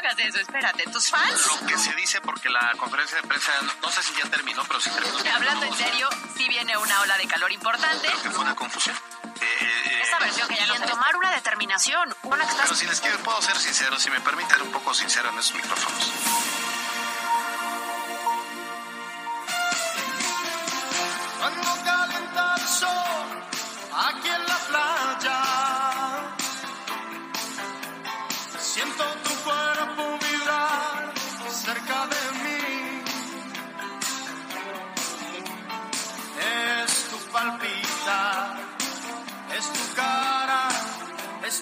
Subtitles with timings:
[0.00, 0.84] hagas eso, espérate.
[0.84, 1.46] ¿Tus fans?
[1.46, 4.80] Lo que se dice porque la conferencia de prensa, no, sé si ya terminó, pero
[4.80, 5.18] sí terminó.
[5.34, 8.06] Hablando en serio, sí viene una ola de calor importante.
[8.06, 8.96] Creo que fue una confusión.
[9.40, 12.78] Eh, eh, Esa versión que ya no en tomar una determinación, una que pero estás...
[12.78, 16.12] si les quiero, puedo ser sincero, si me permiten un poco sincero en esos micrófonos.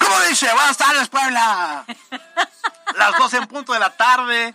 [0.09, 0.51] ¿Cómo dice?
[0.53, 1.85] Buenas tardes, Puebla.
[2.97, 4.55] Las 12 en punto de la tarde.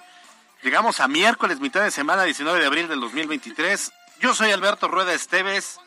[0.63, 3.91] Llegamos a miércoles, mitad de semana, 19 de abril del 2023.
[4.19, 5.79] Yo soy Alberto Rueda Esteves.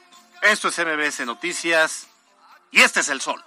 [0.43, 2.07] Esto es MBS Noticias.
[2.71, 3.43] Y este es el sol.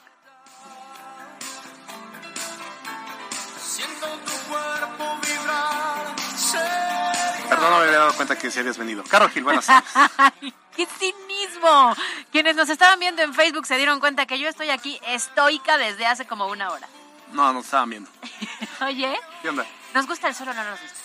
[7.47, 9.03] Perdón, no me había dado cuenta que sí habías venido.
[9.05, 10.53] Caro Gil, buenas tardes.
[10.79, 11.95] ¡Ay, qué cinismo!
[12.31, 16.05] Quienes nos estaban viendo en Facebook se dieron cuenta que yo estoy aquí estoica desde
[16.05, 16.87] hace como una hora.
[17.33, 18.09] No, no estaban viendo.
[18.81, 19.65] Oye, ¿Qué onda?
[19.93, 20.97] ¿nos gusta el sol o no nos gusta?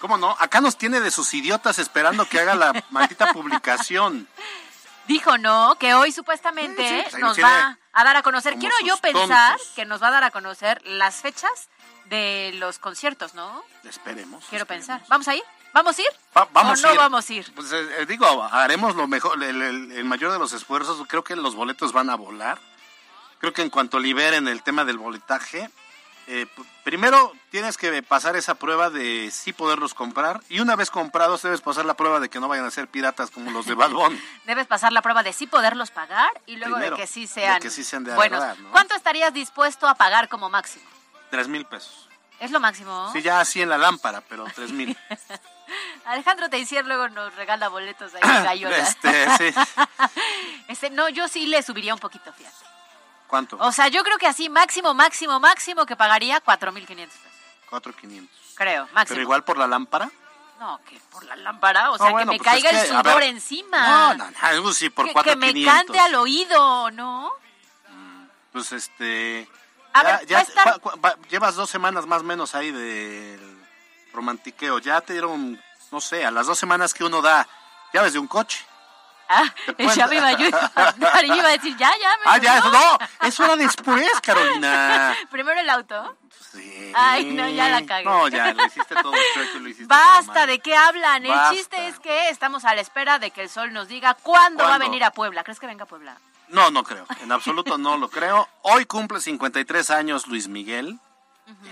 [0.00, 0.36] ¿Cómo no?
[0.38, 4.28] Acá nos tiene de sus idiotas esperando que haga la maldita publicación.
[5.08, 5.74] Dijo, ¿no?
[5.76, 8.56] Que hoy supuestamente Sí, sí, pues ahí nos va a dar a conocer.
[8.58, 9.74] Quiero yo pensar tontos.
[9.74, 11.68] que nos va a dar a conocer las fechas
[12.04, 13.64] de los conciertos, ¿no?
[13.84, 14.44] Esperemos.
[14.48, 14.86] Quiero esperemos.
[14.86, 15.02] pensar.
[15.08, 15.42] ¿Vamos a ir?
[15.78, 16.08] ¿Vamos a ir?
[16.36, 16.98] Va- vamos ¿O no ir.
[16.98, 17.52] vamos a ir?
[17.54, 21.00] Pues eh, eh, digo, haremos lo mejor, el, el- el mayor de los esfuerzos.
[21.06, 22.58] Creo que los boletos van a volar.
[23.38, 25.70] Creo que en cuanto liberen el tema del boletaje,
[26.26, 26.46] eh,
[26.82, 30.40] primero tienes que pasar esa prueba de sí poderlos comprar.
[30.48, 33.30] Y una vez comprados, debes pasar la prueba de que no vayan a ser piratas
[33.30, 34.20] como los de Balbón.
[34.44, 37.26] Debes pasar la prueba de sí poderlos pagar y luego Primero, de que sí de
[37.28, 38.42] sean, que sí sean de buenos.
[38.58, 38.72] ¿no?
[38.72, 40.84] ¿Cuánto estarías dispuesto a pagar como máximo?
[41.30, 42.07] Tres mil pesos.
[42.40, 43.10] ¿Es lo máximo?
[43.12, 44.96] Sí, ya así en la lámpara, pero tres mil.
[46.04, 48.72] Alejandro Teisier luego nos regala boletos ahí en.
[48.72, 49.60] Este, sí.
[50.68, 52.56] Este, no, yo sí le subiría un poquito, fíjate.
[53.26, 53.56] ¿Cuánto?
[53.58, 57.20] O sea, yo creo que así máximo, máximo, máximo que pagaría 4.500 pesos.
[57.68, 58.36] Cuatro quinientos.
[58.54, 59.14] Creo, máximo.
[59.14, 60.10] Pero igual por la lámpara.
[60.58, 62.86] No, que por la lámpara, o sea, No, bueno, que me pues es caiga el
[62.86, 63.88] que, sudor ver, encima.
[63.88, 67.32] No, no, no, algo sí, por que, cuatro que me cante al oído, ¿no?
[68.52, 69.48] Pues este.
[70.00, 70.80] A ya- ver, ya a estar-
[71.28, 73.58] llevas dos semanas más o menos ahí del
[74.12, 74.78] romantiqueo.
[74.78, 75.60] Ya te dieron,
[75.90, 77.46] no sé, a las dos semanas que uno da
[77.92, 78.64] llaves de un coche.
[79.30, 79.44] Ah,
[79.94, 82.08] ya me iba yo, yo iba a decir, ya, ya.
[82.16, 85.14] me Ah, ya, eso no, eso era después, Carolina.
[85.30, 86.16] Primero el auto.
[86.50, 86.92] Sí.
[86.94, 88.04] Ay, no, ya la cagué.
[88.06, 90.46] No, ya, lo hiciste todo chueco lo hiciste Basta, todo mal.
[90.46, 91.26] ¿de qué hablan?
[91.26, 91.54] El Basta.
[91.54, 94.70] chiste es que estamos a la espera de que el sol nos diga cuándo, va
[94.70, 94.86] a ¿Cuándo?
[94.86, 95.44] venir a Puebla.
[95.44, 96.16] ¿Crees que venga a Puebla?
[96.50, 97.06] No, no creo.
[97.22, 98.48] En absoluto no lo creo.
[98.62, 100.98] Hoy cumple 53 años Luis Miguel.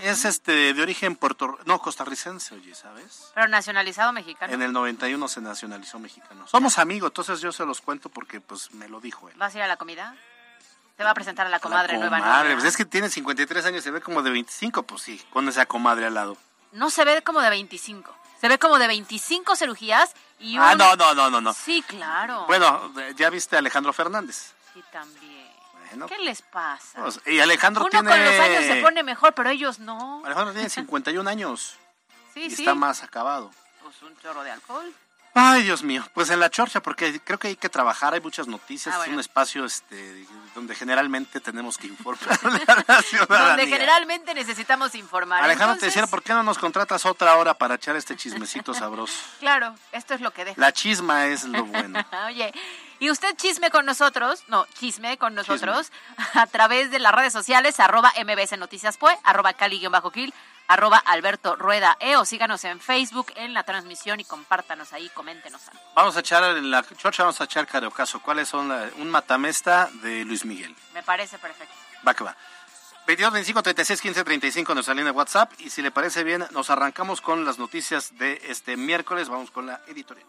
[0.01, 3.31] Es este de origen puerto no costarricense, oye, ¿sabes?
[3.35, 4.51] Pero nacionalizado mexicano.
[4.51, 6.47] En el 91 se nacionalizó mexicano.
[6.47, 9.35] Somos amigos, entonces yo se los cuento porque pues me lo dijo él.
[9.37, 10.15] ¿Vas a ir a la comida?
[10.95, 13.65] ¿Te va a presentar a la comadre La nueva comadre, pues es que tiene 53
[13.67, 16.37] años, se ve como de 25, pues sí, con esa comadre al lado.
[16.71, 18.15] No se ve como de 25.
[18.41, 20.63] Se ve como de 25 cirugías y un...
[20.63, 21.53] Ah, no, no, no, no, no.
[21.53, 22.45] Sí, claro.
[22.47, 24.53] Bueno, ya viste a Alejandro Fernández.
[24.77, 25.47] Sí, también.
[25.89, 27.01] Bueno, ¿Qué les pasa?
[27.01, 30.21] pues, y Alejandro Uno tiene con los años se pone mejor, pero ellos no.
[30.25, 31.75] Alejandro tiene 51 años
[32.33, 32.61] Sí, y sí.
[32.61, 33.51] está más acabado.
[33.81, 34.93] Pues un chorro de alcohol.
[35.33, 36.03] Ay, Dios mío.
[36.15, 39.01] Pues en la chorcha, porque creo que hay que trabajar, hay muchas noticias, Ah, es
[39.05, 39.13] bueno.
[39.15, 43.47] un espacio este, donde generalmente tenemos que informarle a la ciudadanía.
[43.49, 45.43] Donde generalmente necesitamos informar.
[45.43, 48.73] Alejandro te Entonces, decía, ¿por qué no nos contratas otra hora para echar este chismecito
[48.73, 49.13] sabroso?
[49.39, 50.59] Claro, esto es lo que deja.
[50.59, 52.03] La chisma es lo bueno.
[52.25, 52.51] Oye,
[52.99, 55.91] y usted chisme con nosotros, no, chisme con nosotros,
[56.33, 60.33] a través de las redes sociales, arroba MBS Noticias Pue, arroba Cali-Gil,
[60.67, 65.61] arroba Alberto Rueda E, o síganos en Facebook en la transmisión y compártanos ahí, coméntenos
[65.69, 65.79] algo.
[65.95, 68.19] Vamos a echar en la chorcha, vamos a echar careocaso.
[68.21, 70.75] ¿Cuáles son la- un matamesta de Luis Miguel?
[70.93, 71.73] Me parece perfecto.
[72.05, 72.35] Va que va.
[73.05, 75.53] 22, 25, 36, 15, 35 nuestra línea de WhatsApp.
[75.59, 79.29] Y si le parece bien, nos arrancamos con las noticias de este miércoles.
[79.29, 80.27] Vamos con la editorial.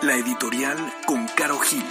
[0.00, 1.82] La editorial con Caro Gil.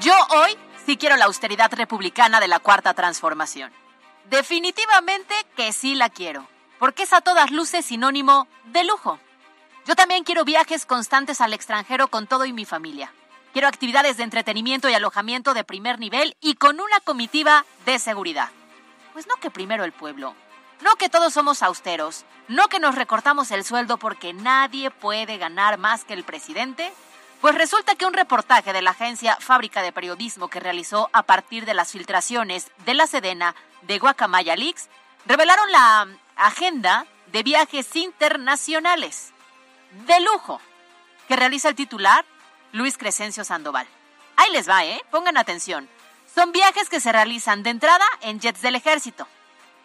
[0.00, 0.56] Yo hoy
[0.86, 3.70] sí quiero la austeridad republicana de la Cuarta Transformación.
[4.30, 9.20] Definitivamente que sí la quiero, porque es a todas luces sinónimo de lujo.
[9.86, 13.12] Yo también quiero viajes constantes al extranjero con todo y mi familia.
[13.52, 18.48] Quiero actividades de entretenimiento y alojamiento de primer nivel y con una comitiva de seguridad.
[19.12, 20.34] Pues no que primero el pueblo,
[20.80, 25.78] no que todos somos austeros, no que nos recortamos el sueldo porque nadie puede ganar
[25.78, 26.92] más que el presidente.
[27.40, 31.64] Pues resulta que un reportaje de la agencia Fábrica de Periodismo que realizó a partir
[31.64, 34.88] de las filtraciones de la Sedena de Guacamaya Leaks
[35.26, 39.32] revelaron la agenda de viajes internacionales
[40.06, 40.60] de lujo
[41.28, 42.24] que realiza el titular
[42.72, 43.86] Luis Crescencio Sandoval.
[44.36, 45.02] Ahí les va, ¿eh?
[45.10, 45.88] Pongan atención.
[46.34, 49.26] Son viajes que se realizan de entrada en jets del ejército.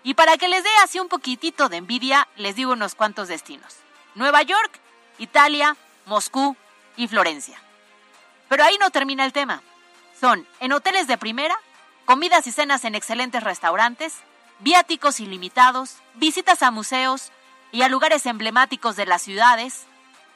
[0.06, 3.78] Y para que les dé así un poquitito de envidia, les digo unos cuantos destinos.
[4.13, 4.80] Nueva York,
[5.18, 5.75] Italia,
[6.06, 6.56] Moscú
[6.96, 7.60] y Florencia.
[8.48, 9.63] Pero ahí no termina el tema.
[10.22, 11.56] Son en hoteles de primera,
[12.06, 14.13] comidas y cenas en excelentes restaurantes,
[14.60, 17.31] viáticos ilimitados, visitas a museos
[17.72, 19.88] y a lugares emblemáticos de las ciudades.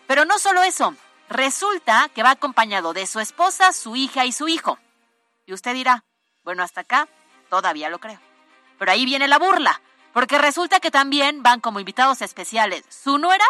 [0.07, 0.95] Pero no solo eso,
[1.29, 4.79] resulta que va acompañado de su esposa, su hija y su hijo.
[5.45, 6.03] Y usted dirá,
[6.43, 7.07] bueno, hasta acá
[7.51, 8.28] todavía lo creo.
[8.79, 9.81] Pero ahí viene la burla,
[10.13, 13.45] porque resulta que también van como invitados especiales su nuera,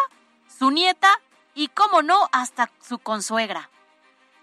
[0.58, 1.08] su nieta
[1.54, 3.70] y, como no, hasta su consuegra.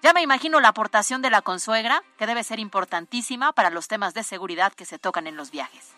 [0.01, 4.13] Ya me imagino la aportación de la consuegra, que debe ser importantísima para los temas
[4.13, 5.92] de seguridad que se tocan en los viajes.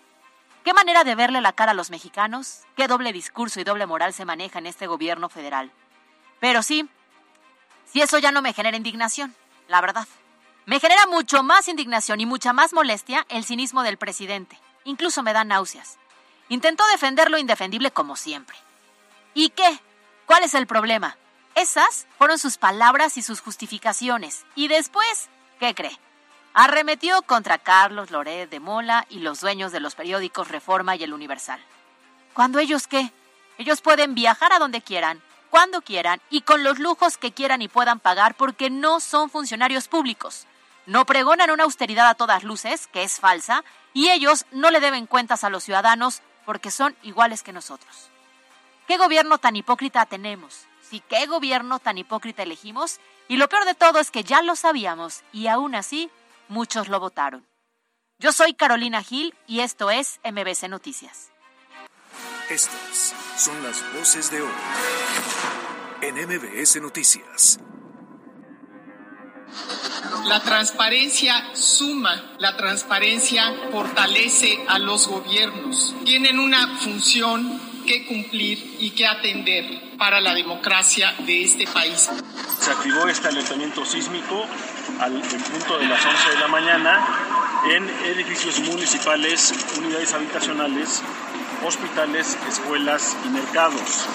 [0.64, 2.62] ¿Qué manera de verle la cara a los mexicanos?
[2.76, 5.72] ¿Qué doble discurso y doble moral se maneja en este gobierno federal?
[6.40, 6.90] Pero sí,
[7.86, 9.36] si eso ya no me genera indignación,
[9.68, 10.08] la verdad.
[10.66, 14.60] Me genera mucho más indignación y mucha más molestia el cinismo del presidente.
[14.84, 15.98] Incluso me da náuseas.
[16.50, 18.58] Intentó defender lo indefendible como siempre.
[19.34, 19.80] ¿Y qué?
[20.26, 21.18] ¿Cuál es el problema?
[21.56, 24.46] Esas fueron sus palabras y sus justificaciones.
[24.56, 25.30] Y después,
[25.60, 25.98] ¿qué cree?
[26.54, 31.14] Arremetió contra Carlos Loret de Mola y los dueños de los periódicos Reforma y El
[31.14, 31.60] Universal.
[32.34, 33.12] ¿Cuándo ellos qué?
[33.58, 37.68] Ellos pueden viajar a donde quieran, cuando quieran y con los lujos que quieran y
[37.68, 40.46] puedan pagar porque no son funcionarios públicos.
[40.90, 43.64] No pregonan una austeridad a todas luces, que es falsa,
[43.94, 48.10] y ellos no le deben cuentas a los ciudadanos porque son iguales que nosotros.
[48.88, 50.66] ¿Qué gobierno tan hipócrita tenemos?
[50.82, 53.00] Sí, ¿qué gobierno tan hipócrita elegimos?
[53.28, 56.10] Y lo peor de todo es que ya lo sabíamos y aún así
[56.48, 57.46] muchos lo votaron.
[58.18, 61.30] Yo soy Carolina Gil y esto es MBC Noticias.
[62.50, 64.54] Estas son las voces de hoy
[66.02, 67.60] en MBS Noticias.
[70.26, 75.96] La transparencia suma, la transparencia fortalece a los gobiernos.
[76.06, 82.10] Tienen una función que cumplir y que atender para la democracia de este país.
[82.60, 84.46] Se activó este alertamiento sísmico
[85.00, 87.08] al en punto de las 11 de la mañana
[87.72, 91.02] en edificios municipales, unidades habitacionales,
[91.66, 94.08] hospitales, escuelas y mercados.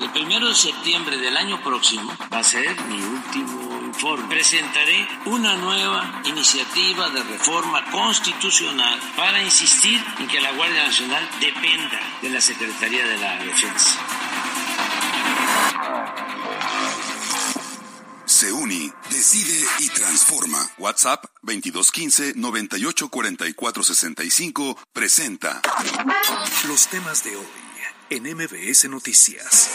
[0.00, 4.28] El primero de septiembre del año próximo va a ser mi último informe.
[4.28, 12.00] Presentaré una nueva iniciativa de reforma constitucional para insistir en que la Guardia Nacional dependa
[12.22, 13.98] de la Secretaría de la Defensa.
[18.24, 20.58] Se une, decide y transforma.
[20.78, 25.60] WhatsApp 2215 984465 presenta
[26.66, 27.46] Los temas de hoy
[28.10, 29.70] en MBS Noticias.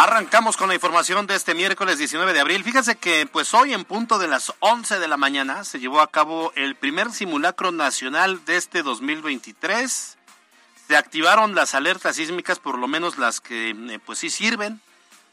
[0.00, 2.62] Arrancamos con la información de este miércoles 19 de abril.
[2.62, 6.06] Fíjense que pues hoy en punto de las 11 de la mañana se llevó a
[6.06, 10.16] cabo el primer simulacro nacional de este 2023.
[10.86, 14.80] Se activaron las alertas sísmicas, por lo menos las que eh, pues sí sirven.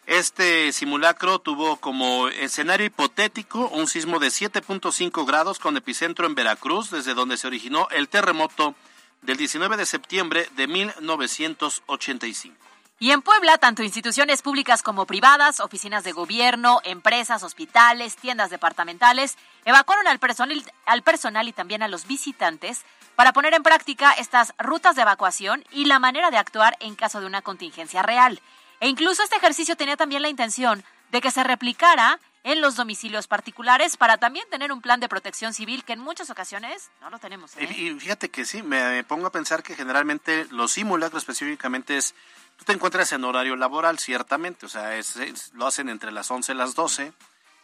[0.08, 6.90] Este simulacro tuvo como escenario hipotético un sismo de 7.5 grados con epicentro en Veracruz,
[6.90, 8.74] desde donde se originó el terremoto
[9.22, 12.66] del 19 de septiembre de 1985.
[12.98, 19.38] Y en Puebla, tanto instituciones públicas como privadas, oficinas de gobierno, empresas, hospitales, tiendas departamentales,
[19.66, 22.86] evacuaron al personal, al personal y también a los visitantes
[23.18, 27.20] para poner en práctica estas rutas de evacuación y la manera de actuar en caso
[27.20, 28.42] de una contingencia real.
[28.80, 33.28] E incluso este ejercicio tenía también la intención de que se replicara en los domicilios
[33.28, 37.18] particulares para también tener un plan de protección civil que en muchas ocasiones no lo
[37.18, 37.58] tenemos.
[37.58, 37.68] ¿eh?
[37.76, 42.14] Y, y fíjate que sí, me pongo a pensar que generalmente los simulacros específicamente es,
[42.58, 46.52] tú te encuentras en horario laboral, ciertamente, o sea, es, lo hacen entre las 11
[46.52, 47.14] y las 12,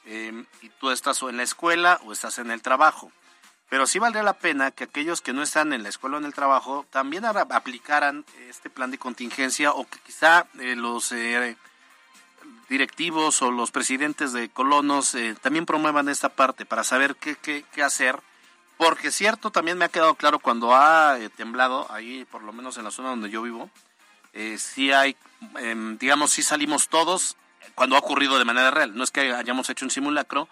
[0.05, 3.11] eh, y tú estás o en la escuela o estás en el trabajo.
[3.69, 6.25] Pero sí valdría la pena que aquellos que no están en la escuela o en
[6.25, 11.55] el trabajo también ara- aplicaran este plan de contingencia o que quizá eh, los, eh,
[12.69, 17.63] directivos o los presidentes de colonos eh, también promuevan esta parte para saber qué, qué,
[17.73, 18.19] qué hacer.
[18.77, 22.77] Porque cierto, también me ha quedado claro cuando ha eh, temblado, ahí por lo menos
[22.77, 23.69] en la zona donde yo vivo,
[24.33, 25.15] eh, sí hay,
[25.59, 27.35] em, digamos, sí salimos todos
[27.75, 28.95] cuando ha ocurrido de manera real.
[28.95, 30.47] No es que hayamos hecho un simulacro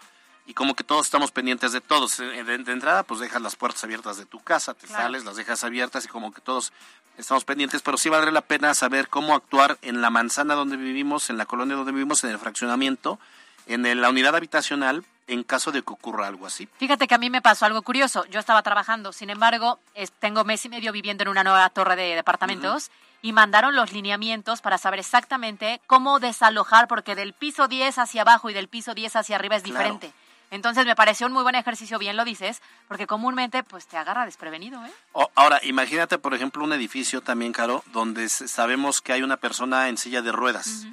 [0.45, 2.19] y como que todos estamos pendientes de todos.
[2.19, 5.03] Eh, De, de entrada, pues dejas las puertas abiertas de tu casa, te Claro.
[5.03, 6.73] sales, las dejas abiertas y como que todos
[7.17, 11.29] estamos pendientes, pero sí valdría la pena saber cómo actuar en la manzana donde vivimos,
[11.29, 13.19] en la colonia donde vivimos, en el fraccionamiento,
[13.67, 16.67] en el- la unidad habitacional, en caso de que ocurra algo así.
[16.79, 18.25] Fíjate que a mí me pasó algo curioso.
[18.25, 21.95] Yo estaba trabajando, sin embargo, es- tengo mes y medio viviendo en una nueva torre
[21.95, 22.89] de departamentos
[23.21, 28.49] y mandaron los lineamientos para saber exactamente cómo desalojar, porque del piso 10 hacia abajo
[28.49, 29.77] y del piso 10 hacia arriba es Claro.
[29.79, 30.13] diferente.
[30.51, 34.25] Entonces me pareció un muy buen ejercicio, bien lo dices, porque comúnmente pues te agarra
[34.25, 34.91] desprevenido, ¿eh?
[35.11, 39.89] O- ahora, imagínate, por ejemplo, un edificio también, Caro, donde sabemos que hay una persona
[39.89, 40.87] en silla de ruedas.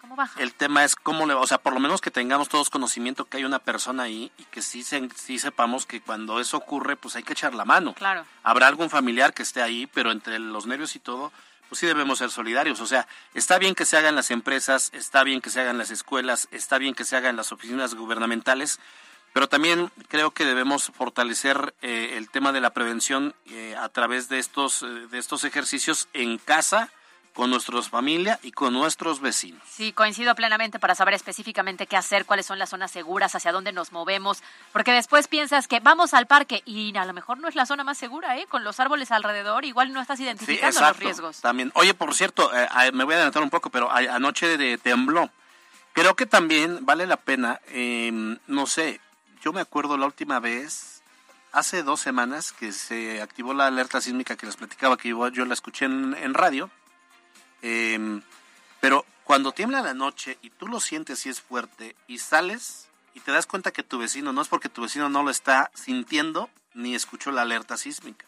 [0.00, 0.40] ¿Cómo baja?
[0.40, 3.38] El tema es cómo le, o sea, por lo menos que tengamos todos conocimiento que
[3.38, 7.16] hay una persona ahí y que sí, se- sí sepamos que cuando eso ocurre, pues
[7.16, 7.94] hay que echar la mano.
[7.94, 8.24] Claro.
[8.44, 11.32] Habrá algún familiar que esté ahí, pero entre los nervios y todo,
[11.70, 12.80] pues sí debemos ser solidarios.
[12.80, 15.92] O sea, está bien que se hagan las empresas, está bien que se hagan las
[15.92, 18.80] escuelas, está bien que se hagan las oficinas gubernamentales,
[19.32, 24.28] pero también creo que debemos fortalecer eh, el tema de la prevención eh, a través
[24.28, 26.90] de estos, eh, de estos ejercicios en casa,
[27.34, 29.62] con nuestra familia y con nuestros vecinos.
[29.68, 33.72] Sí, coincido plenamente para saber específicamente qué hacer, cuáles son las zonas seguras, hacia dónde
[33.72, 37.54] nos movemos, porque después piensas que vamos al parque y a lo mejor no es
[37.54, 38.46] la zona más segura, ¿eh?
[38.46, 41.40] Con los árboles alrededor, igual no estás Sí, identificando los riesgos.
[41.40, 41.72] También.
[41.74, 45.30] Oye, por cierto, eh, me voy a adelantar un poco, pero anoche de, tembló.
[45.92, 48.10] Creo que también vale la pena, eh,
[48.46, 49.00] no sé,
[49.42, 51.02] yo me acuerdo la última vez,
[51.52, 55.44] hace dos semanas, que se activó la alerta sísmica que les platicaba, que yo, yo
[55.44, 56.70] la escuché en, en radio.
[57.62, 58.20] Eh,
[58.80, 63.20] pero cuando tiembla la noche y tú lo sientes y es fuerte y sales y
[63.20, 66.48] te das cuenta que tu vecino no es porque tu vecino no lo está sintiendo
[66.74, 68.24] ni escuchó la alerta sísmica.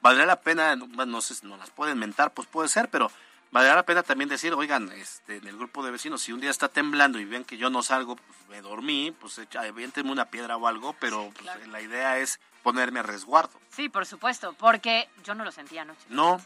[0.00, 3.10] Valdría la pena, bueno, no sé si no las pueden mentar, pues puede ser, pero
[3.50, 6.50] valdría la pena también decir, oigan, este, en el grupo de vecinos, si un día
[6.50, 10.26] está temblando y ven que yo no salgo, pues me dormí, pues echa- aviéntenme una
[10.26, 13.60] piedra o algo, pero pues, la idea es ponerme a resguardo.
[13.70, 16.00] Sí, por supuesto, porque yo no lo sentía anoche.
[16.08, 16.40] No,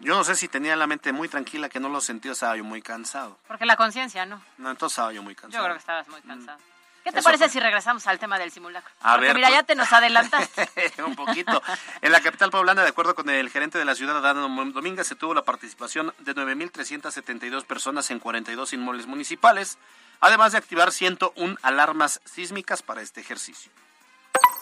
[0.00, 2.56] yo no sé si tenía la mente muy tranquila que no lo sentí, o estaba
[2.56, 3.38] yo muy cansado.
[3.46, 4.42] Porque la conciencia, ¿no?
[4.58, 5.64] No, entonces estaba yo muy Yo cansado.
[5.64, 6.58] creo que estabas muy cansado.
[7.04, 7.52] ¿Qué te Eso parece fue.
[7.54, 8.90] si regresamos al tema del simulacro?
[9.00, 9.58] A Porque ver, mira, pues.
[9.60, 10.92] ya te nos adelantaste.
[11.06, 11.62] un poquito.
[12.02, 15.14] En la capital poblana, de acuerdo con el gerente de la ciudad, Adán Domínguez, se
[15.14, 19.78] tuvo la participación de 9.372 personas en 42 inmuebles municipales,
[20.20, 23.72] además de activar 101 alarmas sísmicas para este ejercicio.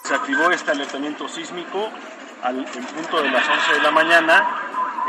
[0.05, 1.91] Se activó este alertamiento sísmico
[2.41, 4.61] al, en punto de las 11 de la mañana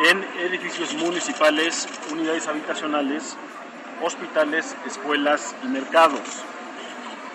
[0.04, 3.36] en edificios municipales, unidades habitacionales,
[4.02, 6.20] hospitales, escuelas y mercados.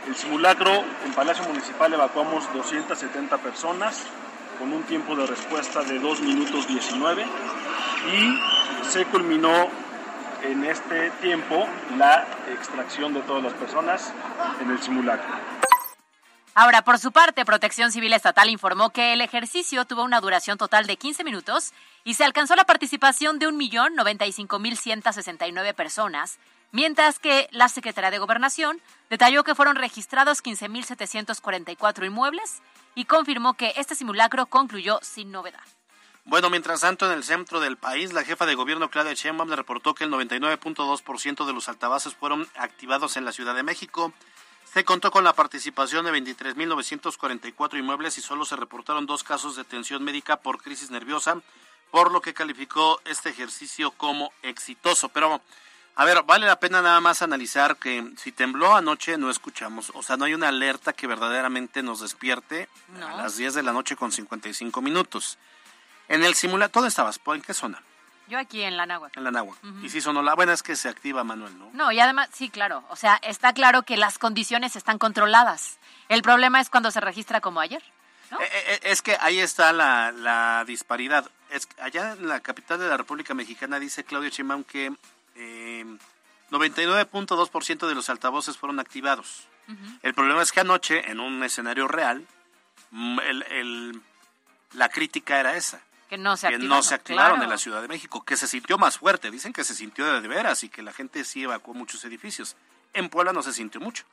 [0.08, 0.72] El simulacro
[1.06, 4.04] en Palacio Municipal evacuamos 270 personas
[4.60, 7.26] con un tiempo de respuesta de 2 minutos 19
[8.14, 9.68] y se culminó
[10.44, 14.14] en este tiempo la extracción de todas las personas
[14.62, 15.34] en el simulacro.
[16.58, 20.88] Ahora, por su parte, Protección Civil Estatal informó que el ejercicio tuvo una duración total
[20.88, 21.74] de 15 minutos
[22.06, 26.40] y se alcanzó la participación de 1.095.169 personas,
[26.72, 32.62] mientras que la Secretaría de Gobernación detalló que fueron registrados 15.744 inmuebles
[32.96, 35.60] y confirmó que este simulacro concluyó sin novedad.
[36.24, 39.94] Bueno, mientras tanto, en el centro del país, la jefa de gobierno Claudia Sheinbaum reportó
[39.94, 44.14] que el 99.2% de los altavoces fueron activados en la Ciudad de México.
[44.76, 49.62] Se contó con la participación de 23.944 inmuebles y solo se reportaron dos casos de
[49.62, 51.38] atención médica por crisis nerviosa,
[51.92, 55.08] por lo que calificó este ejercicio como exitoso.
[55.08, 55.42] Pero,
[55.96, 60.04] a ver, vale la pena nada más analizar que si tembló anoche no escuchamos, o
[60.04, 62.68] sea, no hay una alerta que verdaderamente nos despierte
[63.00, 63.08] No.
[63.08, 65.38] a las 10 de la noche con 55 minutos.
[66.10, 67.18] En el simulacro, ¿dónde estabas?
[67.18, 67.82] ¿Por- ¿En qué zona?
[68.28, 69.18] Yo aquí en la Náhuatl.
[69.20, 69.56] En la Nahua.
[69.84, 71.70] Y sí sonó la buena es que se activa Manuel, ¿no?
[71.74, 72.84] No, y además, sí, claro.
[72.90, 75.78] O sea, está claro que las condiciones están controladas.
[76.10, 77.84] El problema es cuando se registra como ayer.
[78.32, 78.42] ¿no?
[78.42, 81.30] Eh, eh, es que ahí está la, la disparidad.
[81.52, 84.92] Es allá en la capital de la República Mexicana dice Claudio Sheinbaum que
[85.36, 85.86] eh,
[86.50, 89.48] 99.2% de los altavoces fueron activados.
[90.04, 92.26] El problema es que anoche, en un escenario real,
[92.92, 94.02] mm, el- el-
[94.74, 95.82] la crítica era esa.
[96.10, 96.78] Que no se que activaron.
[96.78, 97.44] no se activaron claro.
[97.44, 99.32] en la Ciudad de México, que se sintió más fuerte.
[99.32, 102.56] Dicen que se sintió de, de veras y que la gente sí evacuó muchos edificios.
[102.94, 104.06] En Puebla no se sintió mucho.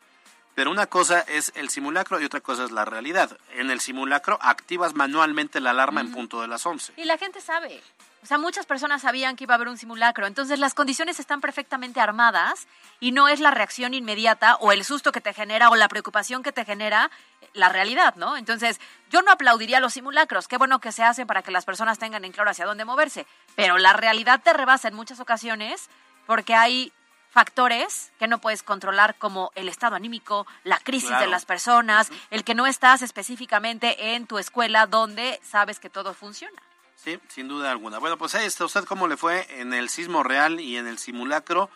[0.55, 3.39] Pero una cosa es el simulacro y otra cosa es la realidad.
[3.55, 6.93] En el simulacro activas manualmente la alarma en punto de las 11.
[6.97, 7.83] Y la gente sabe.
[8.23, 10.27] O sea, muchas personas sabían que iba a haber un simulacro.
[10.27, 12.69] Entonces, las condiciones están perfectamente armadas
[13.01, 16.43] y no es la reacción inmediata o el susto que te genera o la preocupación
[16.43, 17.11] que te genera
[17.55, 18.37] la realidad, ¿no?
[18.37, 18.81] Entonces,
[19.11, 20.49] yo no aplaudiría los simulacros.
[20.49, 23.27] Qué bueno que se hacen para que las personas tengan en claro hacia dónde moverse.
[23.57, 25.89] Pero la realidad te rebasa en muchas ocasiones
[26.27, 26.93] porque hay
[27.31, 32.45] factores que no puedes controlar como el estado anímico, la crisis de las personas, el
[32.45, 36.61] que no estás específicamente en tu escuela donde sabes que todo funciona.
[36.95, 37.99] Sí, sin duda alguna.
[37.99, 40.99] Bueno, pues ahí está usted cómo le fue en el sismo real y en el
[40.99, 41.71] simulacro.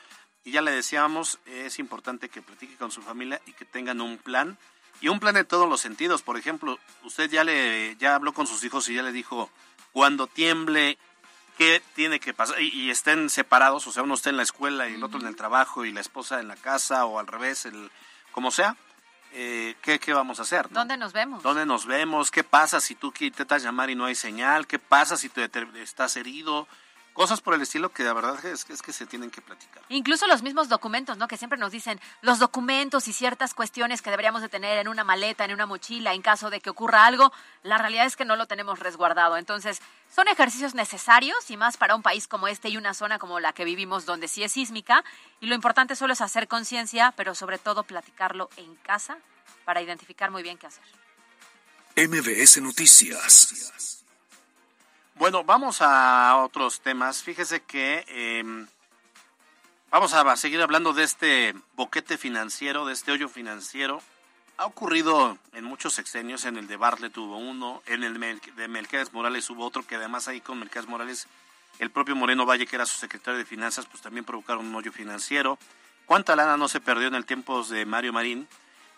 [0.45, 4.19] Y ya le decíamos, es importante que platique con su familia y que tengan un
[4.19, 4.59] plan.
[5.01, 6.23] Y un plan en todos los sentidos.
[6.23, 9.51] Por ejemplo, usted ya le ya habló con sus hijos y ya le dijo,
[9.93, 10.99] cuando tiemble,
[11.59, 12.61] qué tiene que pasar.
[12.61, 15.27] Y, y estén separados, o sea, uno está en la escuela y el otro en
[15.27, 17.91] el trabajo y la esposa en la casa o al revés, el
[18.33, 18.77] como sea.
[19.33, 20.71] eh, ¿qué, ¿Qué vamos a hacer?
[20.71, 20.81] no?
[20.81, 21.43] ¿Dónde nos vemos?
[21.43, 22.31] ¿Dónde nos vemos?
[22.31, 24.67] ¿Qué pasa si tú intentas llamar y no hay señal?
[24.67, 26.67] ¿Qué pasa si te, te- estás herido?
[27.17, 29.83] Cosas por el estilo que la verdad es, que- es que se tienen que platicar.
[29.89, 31.29] Incluso los mismos documentos, ¿no?
[31.29, 35.03] Que siempre nos dicen los documentos y ciertas cuestiones que deberíamos de tener en una
[35.03, 37.33] maleta, en una mochila, en caso de que ocurra algo.
[37.63, 39.39] La realidad es que no lo tenemos resguardado.
[39.39, 39.81] Entonces,
[40.15, 43.55] son ejercicios necesarios y más para un país como este y una zona como la
[43.55, 45.03] que vivimos donde sí es sísmica.
[45.41, 49.17] Y lo importante solo es hacer conciencia, pero sobre todo platicarlo en casa
[49.65, 50.85] para identificar muy bien qué hacer.
[51.97, 53.96] MBS Noticias.
[55.19, 57.23] Bueno, vamos a otros temas.
[57.23, 58.45] Fíjese que eh,
[59.91, 64.03] vamos a seguir hablando de este boquete financiero, de este hoyo financiero.
[64.59, 68.21] Ha ocurrido en muchos sexenios, en el de Bartlett hubo uno, en el
[68.57, 71.29] de Melquiades Morales hubo otro, que además ahí con Melquiades Morales,
[71.79, 74.93] el propio Moreno Valle, que era su secretario de Finanzas, pues también provocaron un hoyo
[74.93, 75.59] financiero.
[76.05, 78.47] ¿Cuánta lana no se perdió en el tiempos de Mario Marín?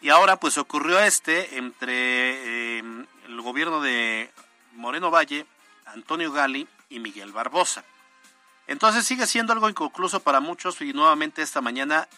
[0.00, 2.82] Y ahora pues ocurrió este entre eh,
[3.26, 4.32] el gobierno de
[4.72, 5.46] Moreno Valle,
[5.92, 7.84] Antonio Gali y Miguel Barbosa.
[8.66, 12.08] Entonces sigue siendo algo inconcluso para muchos y nuevamente esta mañana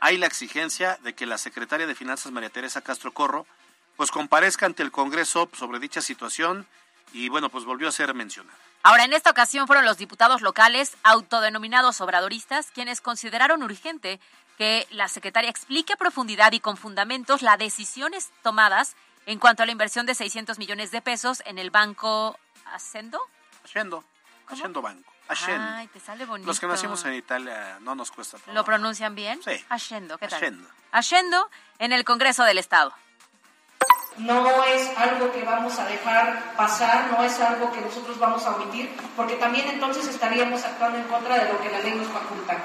[0.00, 3.46] hay la exigencia de que la secretaria de Finanzas María Teresa Castro Corro
[3.96, 6.66] pues comparezca ante el Congreso sobre dicha situación
[7.12, 8.56] y bueno pues volvió a ser mencionada.
[8.82, 14.20] Ahora, en esta ocasión fueron los diputados locales autodenominados obradoristas quienes consideraron urgente
[14.56, 19.66] que la secretaria explique a profundidad y con fundamentos las decisiones tomadas en cuanto a
[19.66, 22.38] la inversión de 600 millones de pesos en el banco
[22.72, 23.18] Ascendo.
[23.64, 24.04] Haciendo,
[24.48, 25.66] haciendo banco, haciendo.
[25.70, 26.46] Ay, te sale bonito.
[26.46, 28.54] Los que nacimos en Italia no nos cuesta trabajo.
[28.54, 29.40] ¿Lo pronuncian bien?
[29.42, 29.64] Sí.
[29.68, 30.36] Ascendo, ¿qué tal?
[30.36, 30.68] Haciendo.
[30.92, 32.92] Ascendo en el Congreso del Estado.
[34.18, 38.56] no es algo que vamos a dejar pasar, no es algo que nosotros vamos a
[38.56, 42.58] omitir, porque también entonces estaríamos actuando en contra de lo que la ley nos faculta.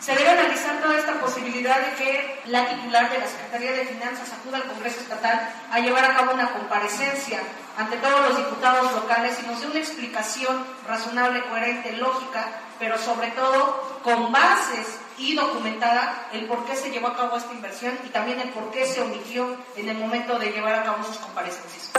[0.00, 4.32] Se debe analizar toda esta posibilidad de que la titular de la Secretaría de Finanzas
[4.32, 7.42] acuda al Congreso Estatal a llevar a cabo una comparecencia
[7.78, 13.30] ante todos los diputados locales y nos dé una explicación razonable, coherente, lógica, pero sobre
[13.30, 18.08] todo con bases y documentada el por qué se llevó a cabo esta inversión y
[18.08, 21.92] también el por qué se omitió en el momento de llevar a cabo sus comparecencias.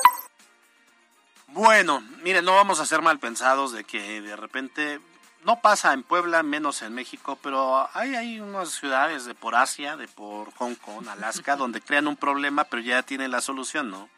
[1.48, 5.00] Bueno, miren, no vamos a ser mal pensados de que de repente
[5.46, 9.96] no pasa en Puebla, menos en México, pero hay, hay unas ciudades de por Asia,
[9.96, 14.10] de por Hong Kong, Alaska, donde crean un problema, pero ya tienen la solución, ¿no?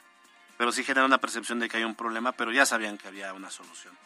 [0.61, 3.33] Pero sí generan una percepción de que hay un problema, pero ya sabían que había
[3.33, 3.97] una solución.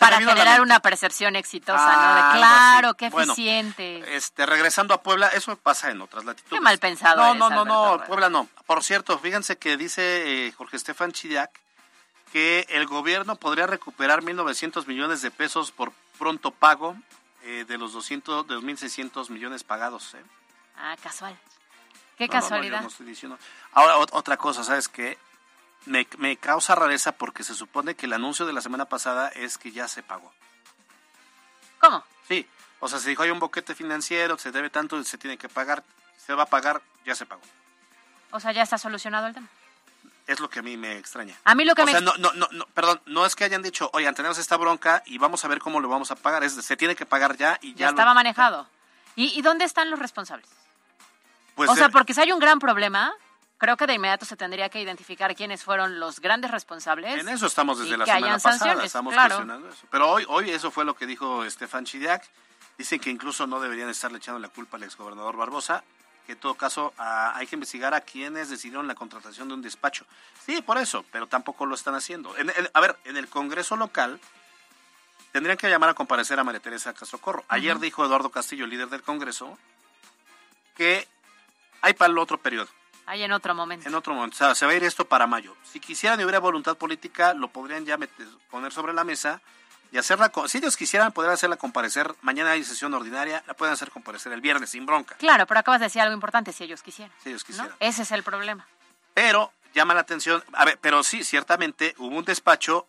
[0.00, 2.32] Para generar una percepción exitosa, Ah, ¿no?
[2.32, 4.16] De claro, qué Bueno, eficiente.
[4.16, 6.54] Este, regresando a Puebla, eso pasa en otras latitudes.
[6.54, 7.64] Qué mal pensado No, eres, no, no,
[7.98, 8.04] no.
[8.04, 8.48] Puebla no.
[8.66, 11.52] Por cierto, fíjense que dice eh, Jorge Estefan Chidiac
[12.32, 16.96] que el gobierno podría recuperar 1.900 millones de pesos por pronto pago
[17.44, 20.14] eh, de los 200, de los 1.600 millones pagados.
[20.14, 20.22] ¿eh?
[20.76, 21.38] Ah, casual.
[22.18, 22.76] Qué No, no, no, casualidad.
[22.78, 23.38] yo no estoy diciendo.
[23.72, 25.16] Ahora, ot- otra cosa, ¿sabes qué?
[25.86, 29.56] Me, me causa rareza porque se supone que el anuncio de la semana pasada es
[29.58, 30.32] que ya se pagó.
[31.80, 32.04] ¿Cómo?
[32.28, 32.46] Sí,
[32.80, 35.82] o sea, se dijo hay un boquete financiero, se debe tanto, se tiene que pagar,
[36.18, 37.42] se va a pagar, ya se pagó.
[38.30, 39.48] O sea, ya está solucionado el tema.
[40.26, 41.34] Es lo que a mí me extraña.
[41.44, 41.90] A mí lo que o me...
[41.92, 45.02] sea, no, no, no, no, perdón, no es que hayan dicho, oigan, tenemos esta bronca
[45.06, 46.44] y vamos a ver cómo lo vamos a pagar.
[46.44, 47.78] Es, se tiene que pagar ya y ya.
[47.78, 48.68] ya lo- estaba manejado.
[49.16, 50.48] ¿Y, y dónde están los responsables?
[51.56, 53.12] Pues o sea, de- porque si hay un gran problema,
[53.60, 57.20] creo que de inmediato se tendría que identificar quiénes fueron los grandes responsables.
[57.20, 59.36] en eso estamos desde la semana pasada, estamos claro.
[59.36, 59.86] cuestionando eso.
[59.90, 62.28] Pero hoy, hoy eso fue lo que dijo Estefan Chidiac.
[62.78, 65.84] Dicen que incluso no deberían estarle echando la culpa al exgobernador Barbosa,
[66.26, 69.60] que en todo caso ah, hay que investigar a quienes decidieron la contratación de un
[69.62, 70.06] despacho.
[70.46, 72.34] Sí, por eso, pero tampoco lo están haciendo.
[72.38, 74.18] En- en- a ver, en el Congreso local
[75.32, 77.44] tendrían que llamar a comparecer a María Teresa Castro Corro.
[77.48, 79.58] Ayer dijo Eduardo Castillo, líder del Congreso,
[80.74, 81.06] que
[81.82, 82.68] hay para el otro periodo.
[83.10, 83.88] Hay en otro momento.
[83.88, 84.34] En otro momento.
[84.34, 85.56] O sea, se va a ir esto para mayo.
[85.64, 89.40] Si quisieran y hubiera voluntad política, lo podrían ya meter- poner sobre la mesa
[89.90, 90.30] y hacerla.
[90.46, 92.14] Si ellos quisieran, podrían hacerla comparecer.
[92.22, 95.16] Mañana hay sesión ordinaria, la pueden hacer comparecer el viernes sin bronca.
[95.16, 97.12] Claro, pero acabas de decir algo importante, si ellos quisieran.
[97.20, 97.46] Si ellos ¿no?
[97.48, 97.74] quisieran.
[97.80, 98.64] Ese es el problema.
[99.12, 100.44] Pero llama la atención.
[100.52, 102.86] A ver, pero sí, ciertamente hubo un despacho.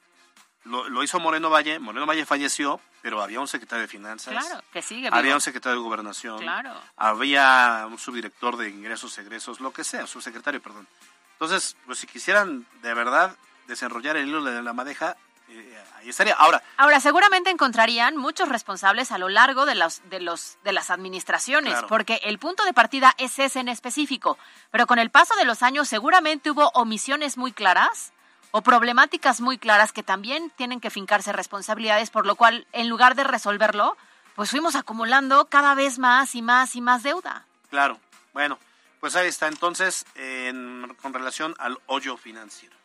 [0.66, 1.80] Lo, lo hizo Moreno Valle.
[1.80, 4.34] Moreno Valle falleció, pero había un secretario de finanzas.
[4.34, 5.10] Claro, que sigue.
[5.12, 6.40] Había un secretario de gobernación.
[6.40, 6.74] Claro.
[6.98, 10.88] Había un subdirector de ingresos, egresos, lo que sea, subsecretario, perdón.
[11.34, 13.36] Entonces, pues si quisieran de verdad
[13.68, 15.18] desenrollar el hilo de la madeja,
[15.50, 16.34] eh, ahí estaría.
[16.36, 20.90] Ahora, Ahora, seguramente encontrarían muchos responsables a lo largo de, los, de, los, de las
[20.92, 21.88] administraciones, Claro.
[21.88, 24.38] porque el punto de partida es ese en específico.
[24.70, 28.14] Pero con el paso de los años, seguramente hubo omisiones muy claras
[28.52, 33.16] o problemáticas muy claras que también tienen que fincarse responsabilidades, por lo cual, en lugar
[33.16, 33.98] de resolverlo,
[34.36, 37.46] pues fuimos acumulando cada vez más y más y más deuda.
[37.70, 38.00] claro,
[38.34, 38.58] bueno,
[39.00, 39.48] pues ahí está.
[39.48, 42.76] Entonces, en- con relación al hoyo financiero.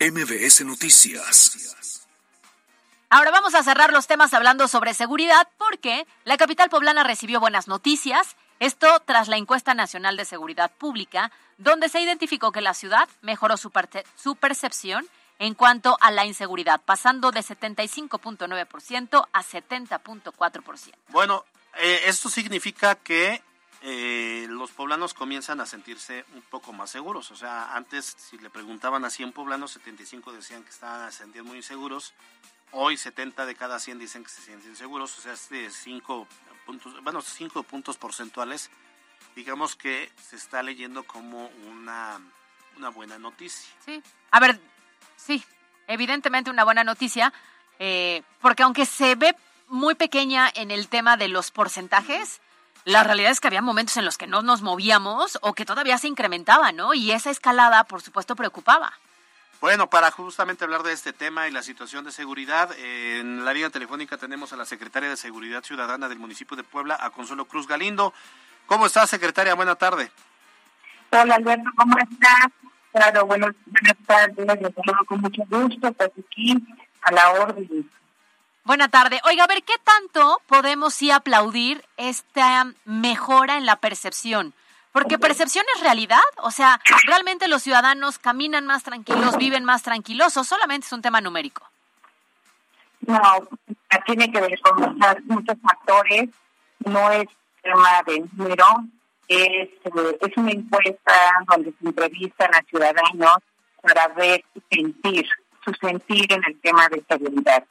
[0.00, 2.06] MBS Noticias.
[3.10, 7.66] Ahora vamos a cerrar los temas hablando sobre seguridad porque la capital poblana recibió buenas
[7.66, 8.36] noticias.
[8.60, 13.56] Esto tras la encuesta nacional de seguridad pública, donde se identificó que la ciudad mejoró
[13.56, 15.06] su, percepción
[15.38, 20.94] en cuanto a la inseguridad, pasando de 75.9% a 70.4%.
[21.08, 21.44] Bueno,
[21.76, 23.42] eh, esto significa que
[23.82, 27.30] eh, los poblanos comienzan a sentirse un poco más seguros.
[27.30, 31.46] O sea, antes si le preguntaban a 100 poblanos, 75 decían que estaban se sentían
[31.46, 32.12] muy inseguros.
[32.72, 35.16] Hoy 70 de cada 100 dicen que se sienten seguros.
[35.16, 36.26] O sea, es de 5
[36.68, 38.70] puntos, bueno, 5 puntos porcentuales.
[39.34, 42.20] Digamos que se está leyendo como una,
[42.76, 43.70] una buena noticia.
[43.86, 44.02] Sí.
[44.30, 44.60] A ver,
[45.16, 45.42] sí,
[45.86, 47.32] evidentemente una buena noticia,
[47.78, 49.34] eh, porque aunque se ve
[49.68, 52.42] muy pequeña en el tema de los porcentajes,
[52.84, 55.96] la realidad es que había momentos en los que no nos movíamos o que todavía
[55.96, 56.92] se incrementaba, ¿no?
[56.92, 58.92] Y esa escalada, por supuesto, preocupaba.
[59.60, 63.52] Bueno, para justamente hablar de este tema y la situación de seguridad, eh, en la
[63.52, 67.44] línea telefónica tenemos a la secretaria de Seguridad Ciudadana del municipio de Puebla, a Consuelo
[67.46, 68.14] Cruz Galindo.
[68.66, 69.54] ¿Cómo está, secretaria?
[69.54, 70.12] Buena tarde.
[71.10, 72.52] Hola Alberto, ¿cómo estás?
[72.92, 76.54] Claro, buenos, buenas tardes, les saludo con mucho gusto, pues aquí
[77.02, 77.90] a la orden.
[78.62, 79.20] Buena tarde.
[79.24, 84.54] Oiga, a ver, ¿qué tanto podemos sí aplaudir esta mejora en la percepción?
[84.92, 90.36] Porque percepción es realidad, o sea, realmente los ciudadanos caminan más tranquilos, viven más tranquilos,
[90.36, 91.68] o solamente es un tema numérico.
[93.00, 93.20] No,
[94.06, 96.30] tiene que ver con muchos factores,
[96.80, 97.28] no es
[97.62, 98.64] tema de número,
[99.28, 101.12] es, eh, es una encuesta
[101.48, 103.38] donde se entrevistan a ciudadanos
[103.82, 105.28] para ver su sentir,
[105.64, 107.64] su sentir en el tema de seguridad.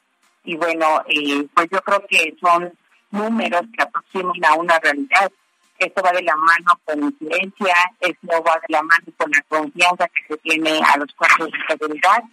[0.43, 2.71] Y bueno, eh, pues yo creo que son
[3.11, 5.31] números que aproximan a una realidad.
[5.79, 10.07] Esto va de la mano con incidencia, esto va de la mano con la confianza
[10.07, 12.23] que se tiene a los cuerpos de seguridad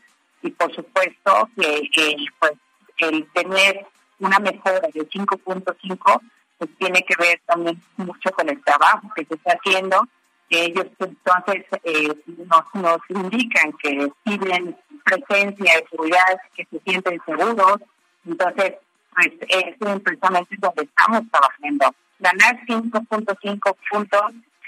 [0.42, 2.52] y por supuesto que eh, pues
[2.98, 3.86] el tener
[4.18, 6.20] una mejora de 5.5
[6.58, 10.06] pues tiene que ver también mucho con el trabajo que se está haciendo.
[10.50, 12.14] Ellos entonces eh,
[12.46, 17.78] nos, nos indican que tienen presencia de seguridad, que se sienten seguros.
[18.26, 18.74] Entonces,
[19.14, 21.94] pues es precisamente donde estamos trabajando.
[22.18, 24.22] Ganar 5.5 puntos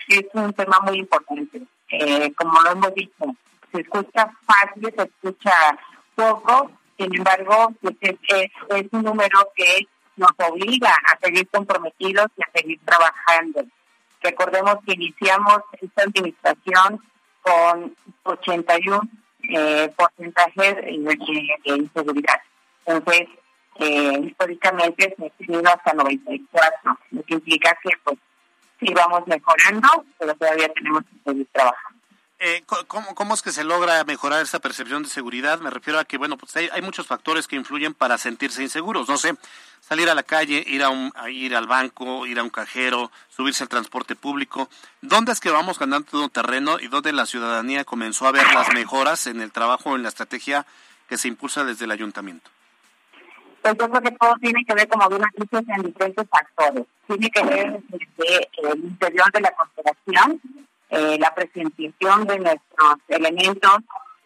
[0.08, 1.62] es un tema muy importante.
[1.88, 3.24] Eh, como lo hemos dicho,
[3.72, 5.78] se escucha fácil, se escucha
[6.14, 12.50] poco, sin embargo, pues es, un número que nos obliga a seguir comprometidos y a
[12.54, 13.64] seguir trabajando.
[14.22, 17.00] Recordemos que iniciamos esta administración
[17.42, 19.00] con 81
[19.50, 22.40] eh, porcentajes de, de, de inseguridad.
[22.86, 23.28] Entonces,
[23.80, 28.18] eh, históricamente se ha hasta 94, lo que implica que pues
[28.80, 31.96] sí vamos mejorando, pero todavía tenemos que seguir trabajando.
[32.38, 35.58] Eh, ¿cómo, ¿Cómo es que se logra mejorar esa percepción de seguridad?
[35.60, 39.08] Me refiero a que, bueno, pues hay, hay muchos factores que influyen para sentirse inseguros.
[39.08, 39.34] No sé,
[39.80, 43.62] salir a la calle, ir a, un, ir al banco, ir a un cajero, subirse
[43.62, 44.68] al transporte público.
[45.00, 49.26] ¿Dónde es que vamos ganando terreno y dónde la ciudadanía comenzó a ver las mejoras
[49.26, 50.66] en el trabajo, en la estrategia
[51.08, 52.50] que se impulsa desde el ayuntamiento?
[53.66, 56.84] Pues yo creo que todo tiene que ver, como bien dices, en diferentes factores.
[57.08, 60.40] Tiene que ver desde el interior de la corporación,
[60.90, 63.78] eh, la presentación de nuestros elementos,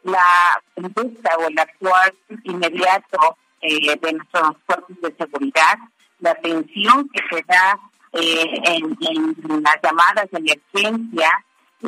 [0.02, 2.12] la conducta o el actuar
[2.44, 5.78] inmediato eh, de nuestros cuerpos de seguridad,
[6.18, 7.78] la atención que se da
[8.12, 11.30] eh, en, las llamadas de emergencia,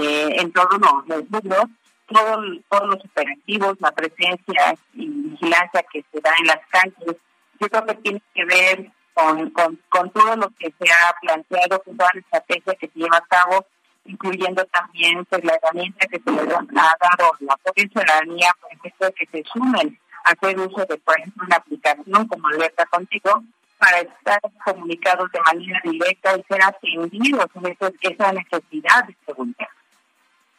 [0.00, 1.68] eh, en todos los, los
[2.06, 7.16] todos los operativos, la presencia y vigilancia que se da en las calles.
[7.62, 9.50] Yo creo que tiene que ver con,
[9.88, 13.26] con, todo lo que se ha planteado, con toda la estrategia que se lleva a
[13.26, 13.64] cabo
[14.04, 19.12] incluyendo también pues, la herramienta que se le ha dado la propia ciudadanía, por ejemplo,
[19.16, 23.44] que se sumen a hacer uso de, por ejemplo, una aplicación como Alerta Contigo,
[23.78, 29.68] para estar comunicados de manera directa y ser atendidos en esa necesidad de seguridad.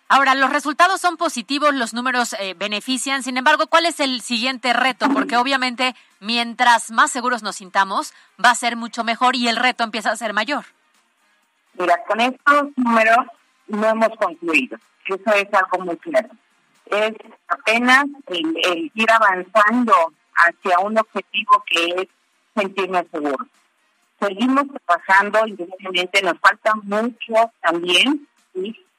[0.10, 3.24] Ahora, los resultados son positivos, los números eh, benefician.
[3.24, 5.10] Sin embargo, ¿cuál es el siguiente reto?
[5.10, 8.14] Porque obviamente, mientras más seguros nos sintamos,
[8.44, 10.66] va a ser mucho mejor y el reto empieza a ser mayor.
[11.80, 13.26] Mira, con estos números
[13.68, 14.78] no hemos concluido.
[15.08, 16.30] Eso es algo muy claro.
[16.86, 17.14] Es
[17.48, 22.08] apenas el, ir avanzando hacia un objetivo que es
[22.56, 23.48] sentirnos seguros.
[24.20, 28.28] Seguimos trabajando, indudablemente nos falta mucho también,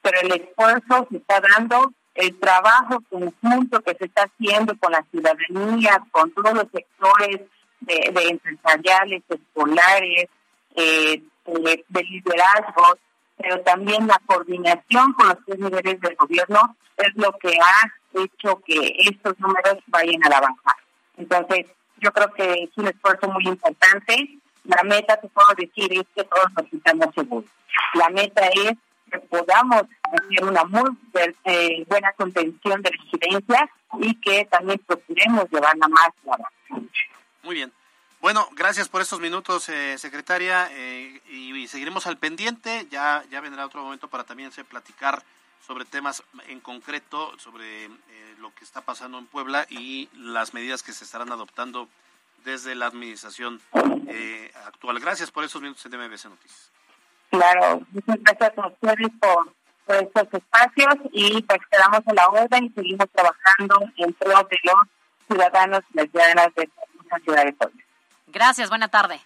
[0.05, 5.03] pero el esfuerzo se está dando, el trabajo conjunto que se está haciendo con la
[5.09, 7.41] ciudadanía, con todos los sectores
[7.79, 10.27] de, de empresariales, escolares,
[10.75, 12.97] eh, de, de liderazgo,
[13.35, 18.61] pero también la coordinación con los tres niveles del gobierno es lo que ha hecho
[18.63, 20.77] que estos números vayan a la baja.
[21.17, 21.65] Entonces,
[21.97, 24.37] yo creo que es un esfuerzo muy importante.
[24.65, 27.49] La meta, te puedo decir, es que todos nos sintamos seguros.
[27.95, 28.77] La meta es
[29.19, 30.97] podamos hacer una muy
[31.45, 36.49] eh, buena contención de residencia y que también procuremos llevarla más a
[37.43, 37.71] Muy bien.
[38.25, 42.87] Bueno, gracias por estos minutos, eh, secretaria, eh, y, seguiremos al pendiente.
[42.89, 45.21] Ya, ya vendrá otro momento para también se platicar
[45.63, 50.81] sobre temas en concreto, sobre eh, lo que está pasando en Puebla y las medidas
[50.81, 51.87] que se estarán adoptando
[52.43, 53.61] desde la administración
[54.65, 54.99] actual.
[54.99, 56.71] Gracias por esos minutos en MBC Noticias.
[57.29, 59.53] Claro, muchas gracias a ustedes por,
[59.87, 64.87] estos espacios y pues quedamos en la orden y seguimos trabajando en pro de los
[65.27, 67.83] ciudadanos y las ciudadanas de esta ciudad de Puebla.
[68.27, 69.21] Gracias, buena tarde.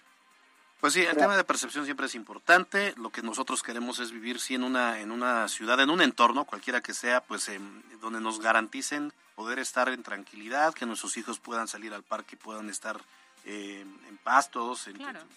[0.80, 2.94] Pues sí, el tema de percepción siempre es importante.
[2.96, 6.44] Lo que nosotros queremos es vivir sí en una en una ciudad, en un entorno,
[6.46, 11.38] cualquiera que sea, pues em, donde nos garanticen poder estar en tranquilidad, que nuestros hijos
[11.38, 12.98] puedan salir al parque, puedan estar
[13.44, 14.88] eh, en pastos,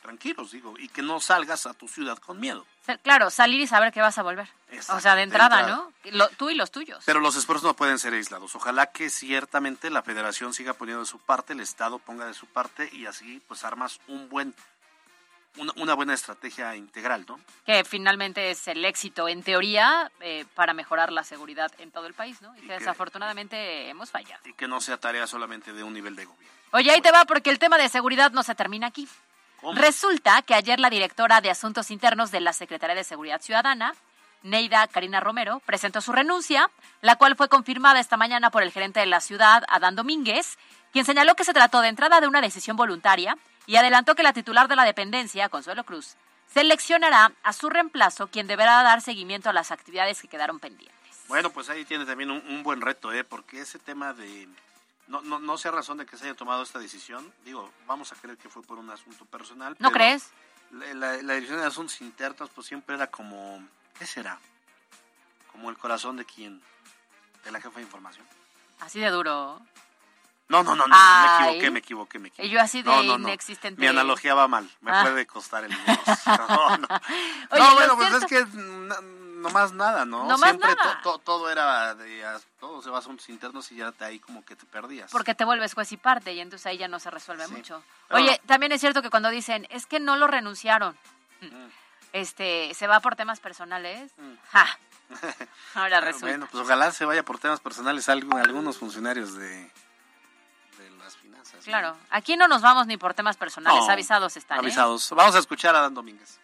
[0.01, 2.65] tranquilos, digo, y que no salgas a tu ciudad con miedo.
[3.01, 4.49] Claro, salir y saber que vas a volver.
[4.89, 5.91] o sea, de entrada, ¿no?
[6.37, 7.03] tú y los tuyos.
[7.05, 8.55] Pero los esfuerzos no pueden ser aislados.
[8.55, 12.45] Ojalá que ciertamente la federación siga poniendo de su parte, el Estado ponga de su
[12.45, 14.53] parte y así pues armas un buen
[15.57, 17.39] una, buena estrategia integral, ¿no?
[17.65, 22.13] Que finalmente es el éxito, en teoría, eh, para mejorar la seguridad en todo el
[22.13, 22.55] país, ¿no?
[22.57, 24.41] Y, que, desafortunadamente hemos fallado.
[24.45, 26.53] Y que no sea tarea solamente de un nivel de gobierno.
[26.71, 29.07] Oye, ahí te va porque el tema de seguridad no se termina aquí.
[29.75, 33.95] Resulta que ayer la directora de Asuntos Internos de la Secretaría de Seguridad Ciudadana,
[34.41, 36.69] Neida Karina Romero, presentó su renuncia,
[37.01, 40.57] la cual fue confirmada esta mañana por el gerente de la ciudad, Adán Domínguez,
[40.91, 44.33] quien señaló que se trató de entrada de una decisión voluntaria y adelantó que la
[44.33, 46.15] titular de la dependencia, Consuelo Cruz,
[46.53, 50.93] seleccionará a su reemplazo, quien deberá dar seguimiento a las actividades que quedaron pendientes.
[51.27, 53.23] Bueno, pues ahí tiene también un, buen reto, ¿eh?
[53.23, 54.47] porque ese tema de
[55.07, 57.33] no, no, no sea razón de que se haya tomado esta decisión.
[57.43, 59.75] Digo, vamos a creer que fue por un asunto personal.
[59.79, 60.29] ¿No crees?
[60.71, 63.63] La, la, dirección de asuntos internos, pues siempre era como,
[63.97, 64.39] ¿qué será?
[65.51, 66.61] Como el corazón de quién?
[67.43, 68.25] De la jefa de información.
[68.79, 69.61] Así de duro.
[70.49, 72.47] No, no, no, no, me equivoqué, me equivoqué, me equivoqué.
[72.47, 73.79] Y yo así de inexistente.
[73.79, 75.01] Mi analogía va mal, me ah.
[75.03, 75.71] puede costar el
[76.27, 76.87] No, no.
[76.87, 78.45] no, bueno, pues es que
[79.43, 80.25] no más nada, ¿no?
[80.25, 81.01] No Siempre nada.
[81.01, 82.23] todo era de,
[82.59, 85.11] todo se va a asuntos internos y ya de ahí como que te perdías.
[85.11, 87.83] Porque te vuelves juez y parte y entonces ahí ya no se resuelve mucho.
[88.09, 90.97] Oye, también es cierto que cuando dicen, es que no lo renunciaron,
[91.41, 91.67] mm.
[92.13, 94.11] este, se va por temas personales.
[94.17, 94.33] Mm.
[95.75, 96.27] Ahora resulta.
[96.27, 99.69] Bueno, pues ojalá se vaya por temas personales algunos funcionarios de
[101.63, 104.57] Claro, aquí no nos vamos ni por temas personales, avisados están.
[104.57, 104.59] ¿eh?
[104.59, 105.09] Avisados.
[105.15, 106.39] Vamos a escuchar a Dan Domínguez.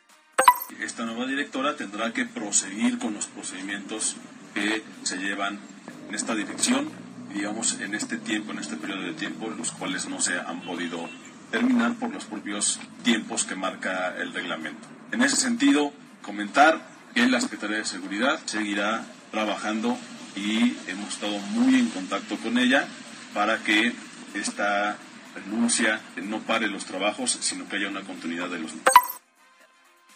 [0.80, 4.16] Esta nueva directora tendrá que proseguir con los procedimientos
[4.54, 5.60] que se llevan
[6.08, 6.90] en esta dirección,
[7.34, 11.10] digamos, en este tiempo, en este periodo de tiempo, los cuales no se han podido
[11.52, 14.88] terminar por los propios tiempos que marca el reglamento.
[15.12, 15.92] En ese sentido,
[16.22, 16.80] comentar
[17.14, 19.98] que la Secretaría de Seguridad seguirá trabajando
[20.36, 22.88] y hemos estado muy en contacto con ella
[23.34, 23.94] para que
[24.34, 24.98] esta
[25.36, 28.74] renuncia no pare los trabajos, sino que haya una continuidad de los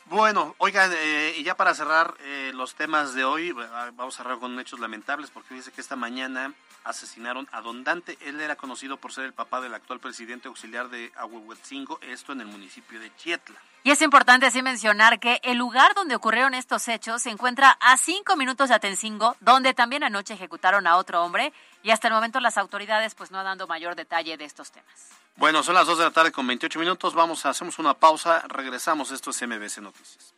[0.06, 4.40] bueno, oigan, eh, y ya para cerrar eh, los temas de hoy, vamos a cerrar
[4.40, 8.18] con hechos lamentables porque dice que esta mañana asesinaron a Don Dante.
[8.22, 12.42] Él era conocido por ser el papá del actual presidente auxiliar de Ahuehuetzingo, esto en
[12.42, 13.60] el municipio de Chietla.
[13.86, 17.98] Y es importante así mencionar que el lugar donde ocurrieron estos hechos se encuentra a
[17.98, 22.40] cinco minutos de Atencingo, donde también anoche ejecutaron a otro hombre y hasta el momento
[22.40, 25.23] las autoridades pues no han dado mayor detalle de estos temas.
[25.36, 28.46] Bueno, son las 2 de la tarde con 28 minutos, vamos, a hacemos una pausa,
[28.48, 30.34] regresamos, esto es MBC Noticias.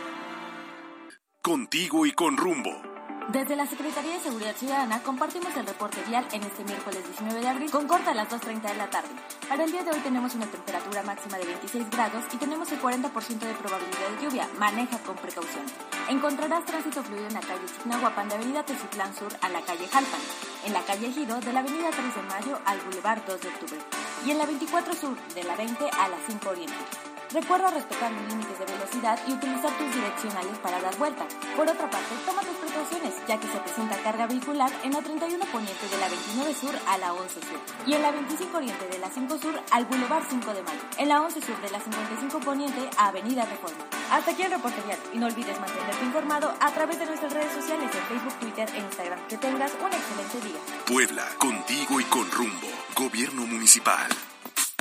[1.41, 2.94] Contigo y con rumbo.
[3.29, 7.47] Desde la Secretaría de Seguridad Ciudadana compartimos el reporte vial en este miércoles 19 de
[7.47, 9.09] abril con corta a las 2.30 de la tarde.
[9.49, 12.79] Para el día de hoy tenemos una temperatura máxima de 26 grados y tenemos el
[12.79, 14.47] 40% de probabilidad de lluvia.
[14.59, 15.65] Maneja con precaución.
[16.07, 20.21] Encontrarás tránsito fluido en la calle Chignahuapan de Avenida Teciutlán Sur a la calle Jalpan,
[20.65, 23.79] en la calle Gido de la Avenida 3 de Mayo al Boulevard 2 de Octubre
[24.27, 27.14] y en la 24 Sur de la 20 a la 5 Oriente.
[27.33, 31.25] Recuerda respetar los límites de velocidad y utilizar tus direccionales para dar vuelta.
[31.55, 35.45] Por otra parte, toma tus precauciones, ya que se presenta carga vehicular en la 31
[35.51, 38.99] Poniente de la 29 Sur a la 11 Sur y en la 25 Oriente de
[38.99, 42.39] la 5 Sur al Boulevard 5 de Mayo, en la 11 Sur de la 55
[42.39, 43.83] Poniente a Avenida Reforma.
[44.11, 44.75] Hasta aquí el reporte
[45.13, 48.79] y no olvides mantenerte informado a través de nuestras redes sociales en Facebook, Twitter e
[48.79, 49.19] Instagram.
[49.27, 50.59] Que tengas un excelente día.
[50.85, 52.67] Puebla, contigo y con rumbo.
[52.95, 54.09] Gobierno Municipal.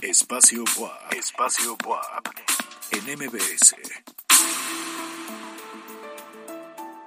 [0.04, 1.14] Espacio WAP.
[1.14, 2.26] Espacio WAP.
[2.90, 3.74] En MBS.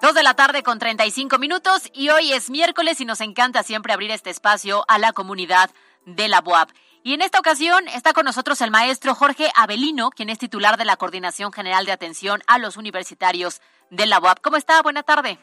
[0.01, 3.93] Dos de la tarde con 35 minutos y hoy es miércoles y nos encanta siempre
[3.93, 5.69] abrir este espacio a la comunidad
[6.07, 6.71] de la BUAP.
[7.03, 10.85] Y en esta ocasión está con nosotros el maestro Jorge Avelino, quien es titular de
[10.85, 14.39] la Coordinación General de Atención a los Universitarios de la BUAP.
[14.41, 14.81] ¿Cómo está?
[14.81, 15.37] Buena tarde.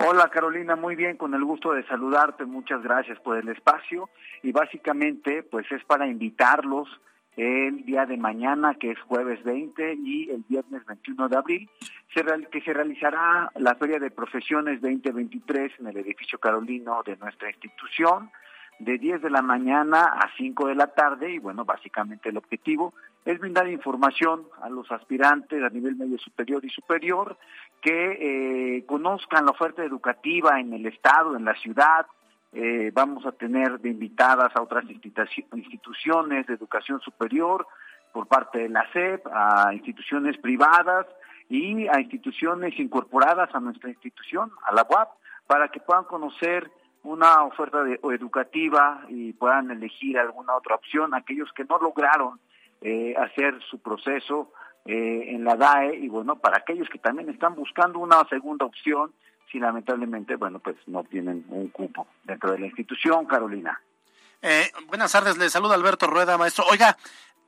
[0.00, 4.08] Hola Carolina, muy bien, con el gusto de saludarte, muchas gracias por el espacio.
[4.44, 6.88] Y básicamente pues es para invitarlos
[7.36, 11.70] el día de mañana, que es jueves 20 y el viernes 21 de abril,
[12.50, 18.30] que se realizará la Feria de Profesiones 2023 en el edificio Carolino de nuestra institución
[18.78, 22.94] de 10 de la mañana a 5 de la tarde y bueno, básicamente el objetivo
[23.24, 27.36] es brindar información a los aspirantes a nivel medio superior y superior
[27.80, 32.06] que eh, conozcan la oferta educativa en el estado, en la ciudad.
[32.52, 37.66] Eh, vamos a tener de invitadas a otras instituciones de educación superior
[38.12, 41.06] por parte de la SEP, a instituciones privadas
[41.48, 45.08] y a instituciones incorporadas a nuestra institución, a la UAP,
[45.46, 46.70] para que puedan conocer
[47.02, 47.78] una oferta
[48.12, 52.40] educativa y puedan elegir alguna otra opción, aquellos que no lograron
[52.80, 54.52] eh, hacer su proceso
[54.84, 59.12] eh, en la DAE y bueno, para aquellos que también están buscando una segunda opción,
[59.50, 63.80] si lamentablemente, bueno, pues no tienen un cupo dentro de la institución, Carolina.
[64.40, 66.64] Eh, buenas tardes, le saluda Alberto Rueda, maestro.
[66.70, 66.96] Oiga,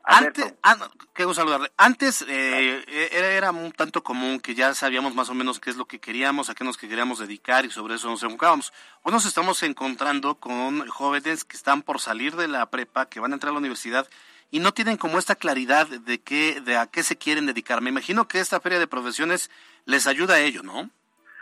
[0.05, 0.77] antes, ah,
[1.15, 1.71] qué saludarle.
[1.77, 5.85] Antes eh, era, un tanto común que ya sabíamos más o menos qué es lo
[5.85, 8.73] que queríamos, a qué nos queríamos dedicar y sobre eso nos enfocábamos.
[9.03, 13.33] Hoy nos estamos encontrando con jóvenes que están por salir de la prepa, que van
[13.33, 14.09] a entrar a la universidad
[14.51, 17.81] y no tienen como esta claridad de qué, de a qué se quieren dedicar.
[17.81, 19.51] Me imagino que esta feria de profesiones
[19.85, 20.91] les ayuda a ello, ¿no?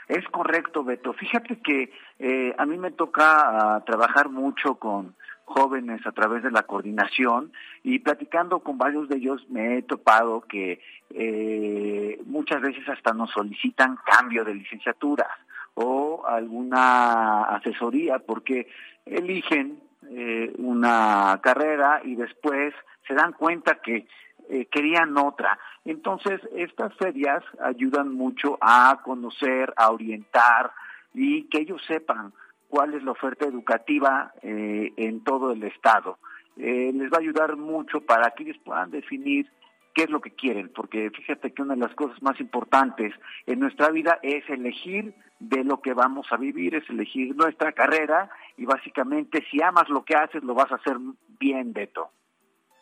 [0.09, 1.13] Es correcto, Beto.
[1.13, 5.15] Fíjate que eh, a mí me toca ah, trabajar mucho con
[5.49, 10.43] jóvenes a través de la coordinación y platicando con varios de ellos me he topado
[10.43, 10.81] que
[11.11, 15.27] eh, muchas veces hasta nos solicitan cambio de licenciatura
[15.75, 18.69] o alguna asesoría porque
[19.07, 19.81] eligen
[20.11, 22.75] eh, una carrera y después
[23.07, 24.07] se dan cuenta que
[24.51, 25.59] eh, querían otra.
[25.85, 30.73] Entonces, estas ferias ayudan mucho a conocer, a orientar
[31.15, 32.33] y que ellos sepan
[32.69, 36.19] cuál es la oferta educativa eh, en todo el estado.
[36.57, 39.51] Eh, les va a ayudar mucho para que ellos puedan definir
[39.95, 43.13] qué es lo que quieren, porque fíjate que una de las cosas más importantes
[43.47, 48.31] en nuestra vida es elegir de lo que vamos a vivir, es elegir nuestra carrera
[48.57, 50.97] y básicamente si amas lo que haces lo vas a hacer
[51.41, 52.11] bien, Beto.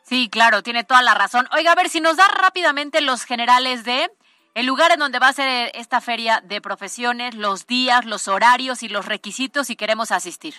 [0.03, 1.47] Sí, claro, tiene toda la razón.
[1.57, 4.11] Oiga, a ver, si nos da rápidamente los generales de
[4.57, 8.83] el lugar en donde va a ser esta feria de profesiones, los días, los horarios
[8.83, 10.55] y los requisitos si queremos asistir.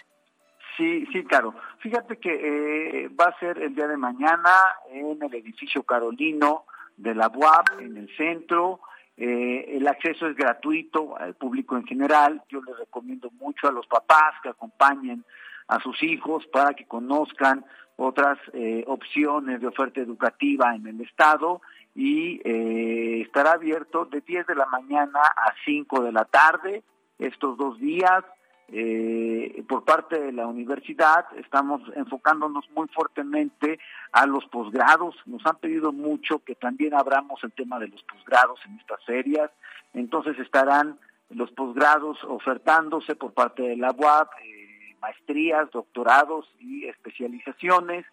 [0.77, 1.55] Sí, sí, claro.
[1.79, 4.51] Fíjate que eh, va a ser el día de mañana
[4.91, 6.65] en el edificio Carolino
[6.95, 8.81] de la UAP, en el centro.
[9.17, 12.43] Eh, el acceso es gratuito al público en general.
[12.49, 15.25] Yo les recomiendo mucho a los papás que acompañen
[15.69, 17.65] a sus hijos para que conozcan
[17.95, 21.61] otras eh, opciones de oferta educativa en el Estado
[21.97, 26.83] y eh, estará abierto de 10 de la mañana a 5 de la tarde
[27.17, 28.23] estos dos días.
[28.69, 33.79] Eh, por parte de la universidad estamos enfocándonos muy fuertemente
[34.11, 35.15] a los posgrados.
[35.25, 39.49] Nos han pedido mucho que también abramos el tema de los posgrados en estas ferias.
[39.95, 40.99] Entonces estarán
[41.31, 48.05] los posgrados ofertándose por parte de la UAP, eh, maestrías, doctorados y especializaciones.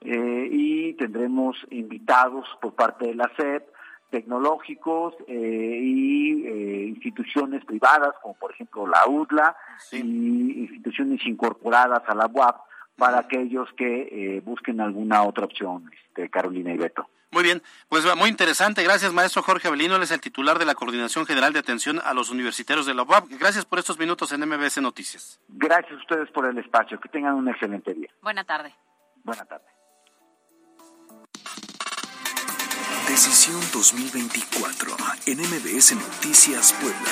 [0.00, 3.68] Eh, y tendremos invitados por parte de la SEP,
[4.10, 9.56] tecnológicos eh, y eh, instituciones privadas, como por ejemplo la UDLA,
[9.92, 12.56] y instituciones incorporadas a la UAP
[12.96, 17.08] para aquellos que eh, busquen alguna otra opción, este, Carolina y Beto.
[17.30, 18.82] Muy bien, pues muy interesante.
[18.82, 19.96] Gracias, maestro Jorge Avelino.
[19.96, 23.02] Él es el titular de la Coordinación General de Atención a los Universitarios de la
[23.02, 23.26] UAP.
[23.38, 25.38] Gracias por estos minutos en MBS Noticias.
[25.48, 26.98] Gracias a ustedes por el espacio.
[26.98, 28.08] Que tengan un excelente día.
[28.22, 28.74] Buena tarde.
[29.24, 29.66] Buena tarde.
[33.18, 34.96] Decisión 2024
[35.26, 37.10] en MBS Noticias Puebla.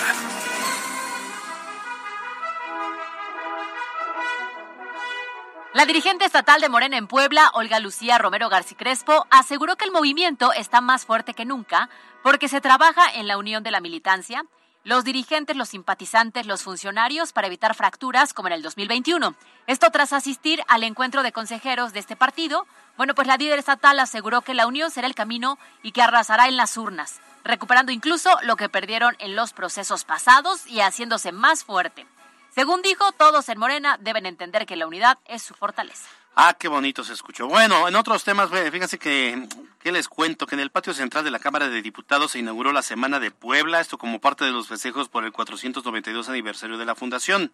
[5.74, 9.90] La dirigente estatal de Morena en Puebla, Olga Lucía Romero García Crespo, aseguró que el
[9.90, 11.90] movimiento está más fuerte que nunca
[12.22, 14.44] porque se trabaja en la unión de la militancia,
[14.86, 19.34] los dirigentes, los simpatizantes, los funcionarios para evitar fracturas como en el 2021.
[19.66, 22.68] Esto tras asistir al encuentro de consejeros de este partido.
[22.97, 26.49] Bueno, pues la líder estatal aseguró que la unión será el camino y que arrasará
[26.49, 31.64] en las urnas, recuperando incluso lo que perdieron en los procesos pasados y haciéndose más
[31.64, 32.07] fuerte.
[32.55, 36.09] Según dijo, todos en Morena deben entender que la unidad es su fortaleza.
[36.38, 37.49] Ah, qué bonito se escuchó.
[37.49, 39.47] Bueno, en otros temas, fíjense que,
[39.78, 40.47] ¿qué les cuento?
[40.47, 43.30] Que en el patio central de la Cámara de Diputados se inauguró la Semana de
[43.30, 47.53] Puebla, esto como parte de los festejos por el 492 aniversario de la Fundación.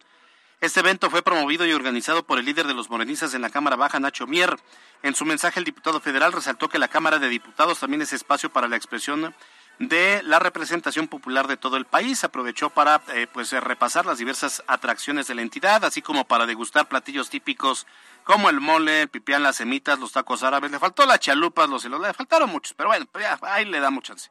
[0.63, 3.75] Este evento fue promovido y organizado por el líder de los morenistas en la Cámara
[3.75, 4.55] Baja, Nacho Mier.
[5.01, 8.49] En su mensaje, el diputado federal resaltó que la Cámara de Diputados también es espacio
[8.49, 9.35] para la expresión
[9.79, 12.23] de la representación popular de todo el país.
[12.23, 16.87] Aprovechó para eh, pues repasar las diversas atracciones de la entidad, así como para degustar
[16.87, 17.85] platillos típicos
[18.23, 20.71] como el mole, el pipián, las semitas, los tacos árabes.
[20.71, 23.89] Le faltó las chalupas, los hilos, le faltaron muchos, pero bueno, pues ahí le da
[23.89, 24.29] mucha chance.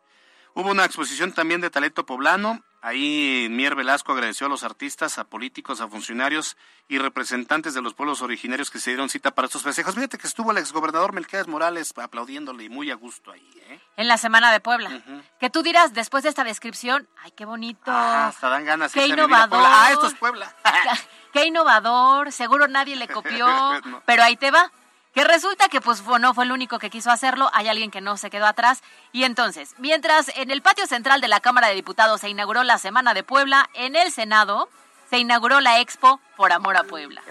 [0.55, 2.63] Hubo una exposición también de talento poblano.
[2.85, 6.57] Ahí Mier Velasco agradeció a los artistas, a políticos, a funcionarios
[6.89, 9.95] y representantes de los pueblos originarios que se dieron cita para estos festejos.
[9.95, 13.49] Fíjate que estuvo el exgobernador Melquiades Morales aplaudiéndole y muy a gusto ahí.
[13.69, 13.81] ¿eh?
[13.97, 15.01] En la Semana de Puebla.
[15.39, 17.83] Que tú dirás después de esta descripción, ay, qué bonito.
[17.87, 18.93] Ah, hasta dan ganas.
[18.93, 19.63] Qué a innovador.
[19.65, 20.53] Ah, esto es Puebla.
[21.33, 23.47] qué innovador, seguro nadie le copió,
[23.85, 24.03] No.
[24.07, 24.73] pero ahí te va.
[25.15, 28.17] Que resulta que pues no fue el único que quiso hacerlo, hay alguien que no
[28.17, 28.83] se quedó atrás.
[29.13, 32.79] Y entonces, mientras en el patio central de la Cámara de Diputados se inauguró la
[32.79, 34.69] Semana de Puebla, en el Senado
[35.11, 37.23] se inauguró la Expo Por Amor a Puebla.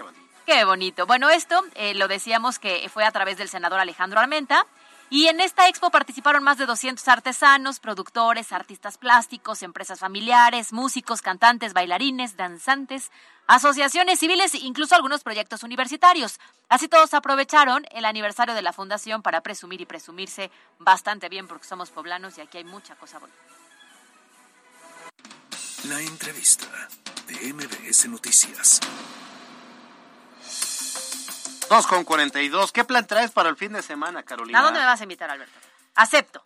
[0.46, 1.06] Qué bonito.
[1.06, 4.66] Bueno, esto eh, lo decíamos que fue a través del senador Alejandro Armenta.
[5.10, 11.20] Y en esta expo participaron más de 200 artesanos, productores, artistas plásticos, empresas familiares, músicos,
[11.20, 13.10] cantantes, bailarines, danzantes,
[13.46, 16.38] asociaciones civiles e incluso algunos proyectos universitarios.
[16.68, 21.66] Así todos aprovecharon el aniversario de la fundación para presumir y presumirse bastante bien porque
[21.66, 23.38] somos poblanos y aquí hay mucha cosa bonita.
[25.88, 26.66] La entrevista
[27.26, 28.80] de MBS Noticias.
[31.68, 32.70] 2 con 42.
[32.70, 34.58] ¿Qué plan traes para el fin de semana, Carolina?
[34.58, 35.58] ¿A dónde me vas a invitar, Alberto?
[35.94, 36.42] Acepto,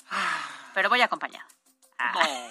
[0.72, 1.46] pero voy acompañada.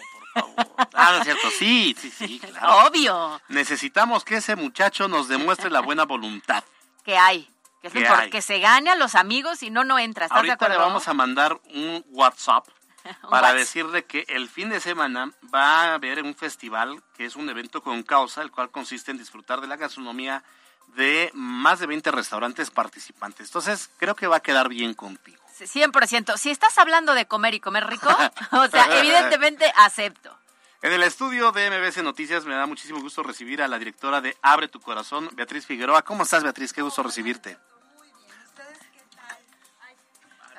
[0.93, 1.49] Ah, no es cierto.
[1.57, 2.87] Sí, sí, sí, claro.
[2.87, 6.63] Obvio Necesitamos que ese muchacho nos demuestre la buena voluntad.
[7.03, 7.49] que hay.
[8.31, 10.25] Que, se gane a los amigos y no, no entra.
[10.25, 10.73] ¿Estás de Ahorita acuerdo?
[10.75, 12.67] le vamos a mandar un WhatsApp
[13.05, 13.55] Un para WhatsApp.
[13.55, 17.83] decirle que el fin de semana va a haber un festival que es un evento
[17.83, 20.43] con causa, el cual consiste en disfrutar de la gastronomía
[20.95, 23.47] de más de 20 restaurantes participantes.
[23.47, 25.44] Entonces, creo que va a quedar bien contigo.
[25.61, 26.37] 100%.
[26.37, 28.09] Si estás hablando de comer y comer rico,
[28.51, 30.37] o sea, evidentemente acepto.
[30.81, 34.37] En el estudio de MBC Noticias me da muchísimo gusto recibir a la directora de
[34.41, 36.03] Abre tu Corazón, Beatriz Figueroa.
[36.03, 36.73] ¿Cómo estás, Beatriz?
[36.73, 37.57] Qué gusto recibirte.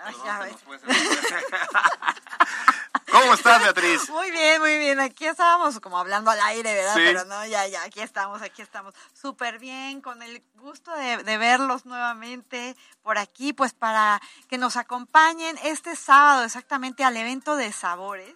[3.11, 4.09] ¿Cómo estás, Beatriz?
[4.11, 5.01] Muy bien, muy bien.
[5.01, 6.94] Aquí estábamos como hablando al aire, ¿verdad?
[6.94, 7.03] Sí.
[7.05, 8.94] Pero no, ya, ya, aquí estamos, aquí estamos.
[9.12, 14.76] Súper bien, con el gusto de, de verlos nuevamente por aquí, pues para que nos
[14.76, 18.34] acompañen este sábado exactamente al evento de sabores,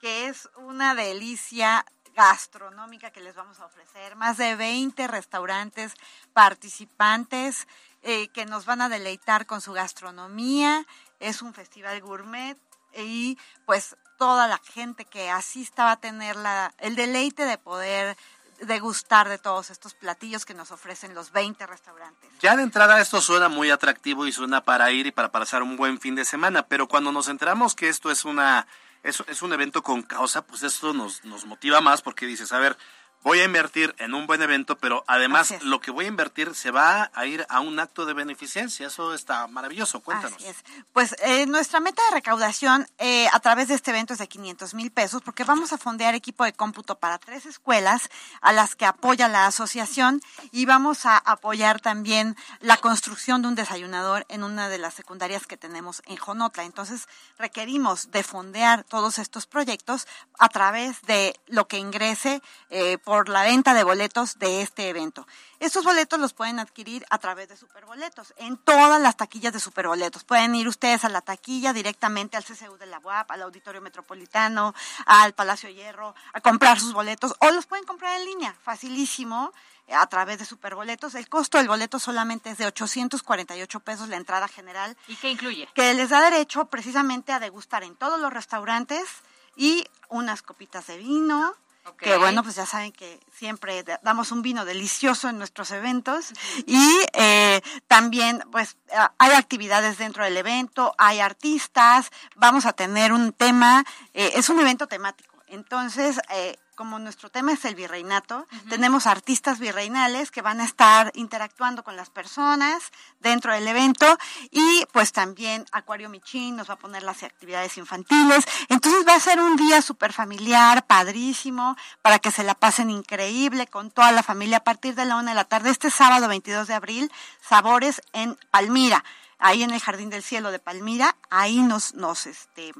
[0.00, 1.84] que es una delicia
[2.14, 4.16] gastronómica que les vamos a ofrecer.
[4.16, 5.94] Más de 20 restaurantes
[6.32, 7.66] participantes
[8.02, 10.86] eh, que nos van a deleitar con su gastronomía.
[11.18, 12.58] Es un festival gourmet
[12.96, 18.16] y pues toda la gente que asista va a tener la, el deleite de poder
[18.60, 22.30] degustar de todos estos platillos que nos ofrecen los 20 restaurantes.
[22.40, 25.76] Ya de entrada esto suena muy atractivo y suena para ir y para pasar un
[25.76, 28.66] buen fin de semana, pero cuando nos enteramos que esto es una
[29.02, 32.58] es, es un evento con causa, pues esto nos, nos motiva más porque dices, a
[32.58, 32.76] ver,
[33.22, 36.70] voy a invertir en un buen evento, pero además lo que voy a invertir se
[36.70, 38.86] va a ir a un acto de beneficencia.
[38.86, 40.00] Eso está maravilloso.
[40.00, 40.36] Cuéntanos.
[40.36, 40.56] Así es.
[40.92, 44.74] Pues eh, nuestra meta de recaudación eh, a través de este evento es de 500
[44.74, 48.08] mil pesos, porque vamos a fondear equipo de cómputo para tres escuelas
[48.40, 53.54] a las que apoya la asociación y vamos a apoyar también la construcción de un
[53.54, 56.64] desayunador en una de las secundarias que tenemos en Jonotla.
[56.64, 57.06] Entonces
[57.38, 60.06] requerimos de fondear todos estos proyectos
[60.38, 65.26] a través de lo que ingrese eh, por la venta de boletos de este evento.
[65.58, 70.24] Estos boletos los pueden adquirir a través de Superboletos, en todas las taquillas de Superboletos.
[70.24, 74.74] Pueden ir ustedes a la taquilla directamente al CCU de la UAP, al Auditorio Metropolitano,
[75.06, 79.52] al Palacio Hierro, a comprar sus boletos o los pueden comprar en línea, facilísimo
[79.88, 81.14] a través de Superboletos.
[81.14, 84.96] El costo del boleto solamente es de 848 pesos la entrada general.
[85.08, 85.68] ¿Y qué incluye?
[85.74, 89.08] Que les da derecho precisamente a degustar en todos los restaurantes
[89.56, 91.54] y unas copitas de vino,
[91.98, 96.32] que bueno, pues ya saben que siempre damos un vino delicioso en nuestros eventos
[96.66, 98.76] y eh, también pues
[99.18, 104.60] hay actividades dentro del evento, hay artistas, vamos a tener un tema, eh, es un
[104.60, 105.30] evento temático.
[105.46, 111.12] Entonces, eh, como nuestro tema es el virreinato, tenemos artistas virreinales que van a estar
[111.14, 114.06] interactuando con las personas dentro del evento
[114.50, 118.46] y pues también Acuario Michín nos va a poner las actividades infantiles.
[118.70, 123.66] Entonces va a ser un día súper familiar, padrísimo, para que se la pasen increíble
[123.66, 125.68] con toda la familia a partir de la una de la tarde.
[125.68, 127.12] Este sábado 22 de abril,
[127.46, 129.04] Sabores en Palmira,
[129.38, 132.72] ahí en el Jardín del Cielo de Palmira, ahí nos, nos, este,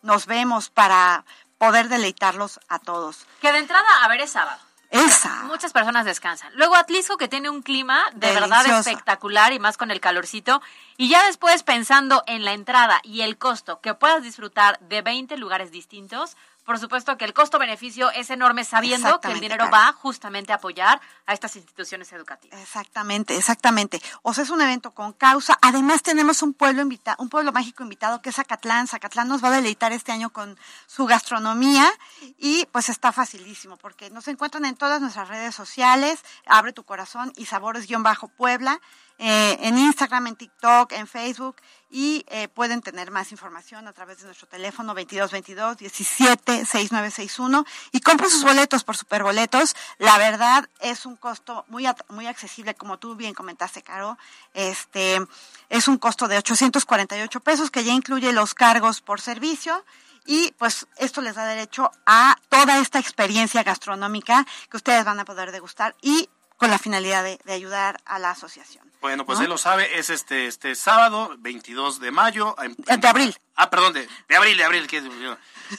[0.00, 1.26] nos vemos para
[1.62, 3.24] poder deleitarlos a todos.
[3.40, 4.58] Que de entrada, a ver, es sábado.
[4.90, 5.44] Esa.
[5.44, 6.52] Muchas personas descansan.
[6.56, 10.60] Luego Atlisco, que tiene un clima de verdad espectacular y más con el calorcito.
[10.96, 15.36] Y ya después pensando en la entrada y el costo, que puedas disfrutar de 20
[15.36, 20.52] lugares distintos, por supuesto que el costo-beneficio es enorme sabiendo que el dinero va justamente
[20.52, 22.60] a apoyar a estas instituciones educativas.
[22.60, 24.00] Exactamente, exactamente.
[24.22, 25.58] O sea, es un evento con causa.
[25.60, 28.86] Además tenemos un pueblo invitado, un pueblo mágico invitado que es Zacatlán.
[28.86, 31.90] Zacatlán nos va a deleitar este año con su gastronomía
[32.38, 37.32] y pues está facilísimo porque nos encuentran en todas nuestras redes sociales, Abre tu corazón
[37.36, 38.80] y Sabores-Puebla.
[39.24, 41.54] Eh, en Instagram, en TikTok, en Facebook
[41.88, 48.00] y eh, pueden tener más información a través de nuestro teléfono 2222 17 6961 y
[48.00, 49.76] compren sus boletos por Superboletos.
[49.98, 54.18] La verdad es un costo muy muy accesible como tú bien comentaste, Caro.
[54.54, 55.20] Este
[55.68, 59.84] es un costo de 848 pesos que ya incluye los cargos por servicio
[60.26, 65.24] y pues esto les da derecho a toda esta experiencia gastronómica que ustedes van a
[65.24, 66.28] poder degustar y
[66.62, 68.88] con la finalidad de, ayudar a la asociación.
[69.00, 72.54] Bueno, pues él lo sabe, es este este sábado, 22 de mayo.
[72.78, 73.36] de abril.
[73.56, 75.02] Ah, perdón, de, abril, de abril, que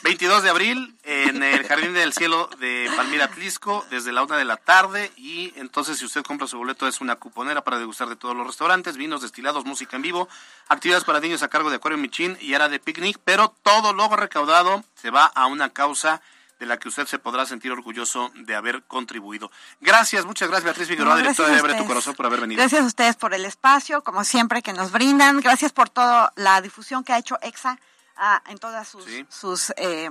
[0.04, 4.44] 22 de abril en el Jardín del Cielo de Palmira Tlisco, desde la una de
[4.44, 5.10] la tarde.
[5.16, 8.46] Y entonces, si usted compra su boleto, es una cuponera para degustar de todos los
[8.46, 10.28] restaurantes, vinos destilados, música en vivo,
[10.68, 14.14] actividades para niños a cargo de Acuario Michín y área de picnic, pero todo lo
[14.14, 16.22] recaudado se va a una causa
[16.64, 19.52] de la que usted se podrá sentir orgulloso de haber contribuido.
[19.82, 22.58] Gracias, muchas gracias Beatriz Figueroa, directora de Abre tu Corazón, por haber venido.
[22.58, 25.42] Gracias a ustedes por el espacio, como siempre, que nos brindan.
[25.42, 27.78] Gracias por toda la difusión que ha hecho EXA
[28.16, 29.06] ah, en todas sus...
[29.30, 30.10] sus eh,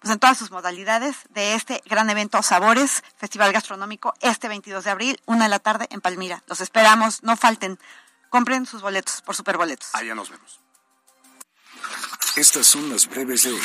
[0.00, 4.90] pues en todas sus modalidades de este gran evento Sabores, Festival Gastronómico, este 22 de
[4.90, 6.44] abril, una de la tarde en Palmira.
[6.46, 7.80] Los esperamos, no falten.
[8.28, 9.92] Compren sus boletos por Superboletos.
[9.94, 10.60] Allá nos vemos.
[12.36, 13.60] Estas son las breves de hoy.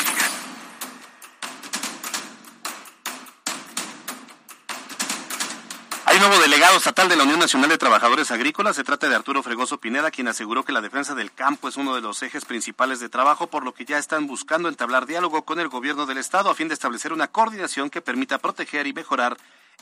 [6.29, 8.77] Nuevo delegado estatal de la Unión Nacional de Trabajadores Agrícolas.
[8.77, 11.95] Se trata de Arturo Fregoso Pineda, quien aseguró que la defensa del campo es uno
[11.95, 15.59] de los ejes principales de trabajo, por lo que ya están buscando entablar diálogo con
[15.59, 19.35] el gobierno del Estado a fin de establecer una coordinación que permita proteger y mejorar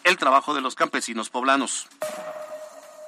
[0.03, 1.87] el trabajo de los campesinos poblanos.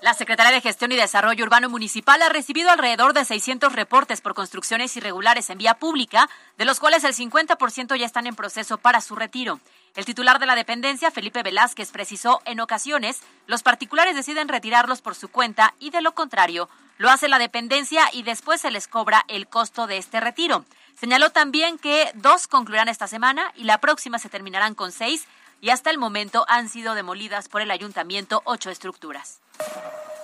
[0.04, 4.36] La Secretaría de Gestión y Desarrollo Urbano Municipal ha recibido alrededor de 600 reportes por
[4.36, 6.30] construcciones irregulares en vía pública,
[6.60, 9.60] de los cuales el 50% ya están en proceso para su retiro.
[9.96, 15.14] El titular de la dependencia, Felipe Velázquez, precisó en ocasiones los particulares deciden retirarlos por
[15.14, 16.68] su cuenta y de lo contrario
[16.98, 20.66] lo hace la dependencia y después se les cobra el costo de este retiro.
[21.00, 25.26] Señaló también que dos concluirán esta semana y la próxima se terminarán con seis
[25.62, 29.42] y hasta el momento han sido demolidas por el ayuntamiento ocho estructuras.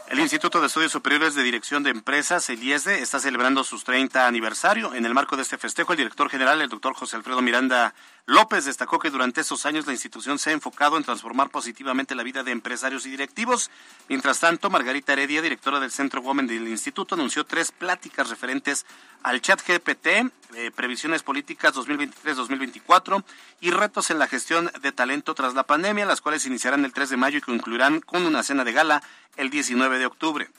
[0.10, 4.26] El Instituto de Estudios Superiores de Dirección de Empresas, el IESDE, está celebrando sus 30
[4.26, 4.96] aniversario.
[4.96, 7.94] En el marco de este festejo, el director general, el doctor José Alfredo Miranda
[8.30, 12.22] López, destacó que durante estos años la institución se ha enfocado en transformar positivamente la
[12.22, 13.72] vida de empresarios y directivos.
[14.08, 18.86] Mientras tanto, Margarita Heredia, directora del Centro Women del Instituto, anunció tres pláticas referentes
[19.24, 23.24] al chat GPT, eh, previsiones políticas 2023-2024
[23.62, 27.10] y retos en la gestión de talento tras la pandemia, las cuales iniciarán el 3
[27.10, 29.02] de mayo y concluirán con una cena de gala
[29.38, 30.50] el 19 de octubre.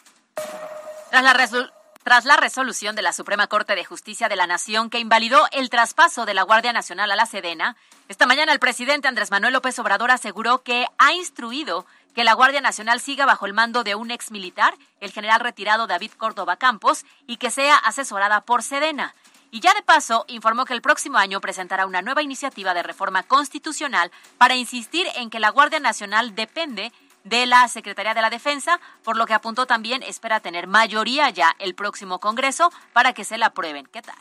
[1.11, 1.71] Tras la,
[2.03, 5.71] tras la resolución de la Suprema Corte de Justicia de la Nación que invalidó el
[5.71, 7.77] traspaso de la Guardia Nacional a la Sedena,
[8.09, 12.61] esta mañana el presidente Andrés Manuel López Obrador aseguró que ha instruido que la Guardia
[12.61, 17.05] Nacional siga bajo el mando de un ex militar, el general retirado David Córdoba Campos,
[17.27, 19.15] y que sea asesorada por Sedena.
[19.53, 23.23] Y ya de paso, informó que el próximo año presentará una nueva iniciativa de reforma
[23.25, 26.93] constitucional para insistir en que la Guardia Nacional depende
[27.25, 31.55] de la Secretaría de la Defensa, por lo que apuntó también espera tener mayoría ya
[31.59, 33.87] el próximo Congreso para que se la aprueben.
[33.87, 34.17] ¿Qué tal?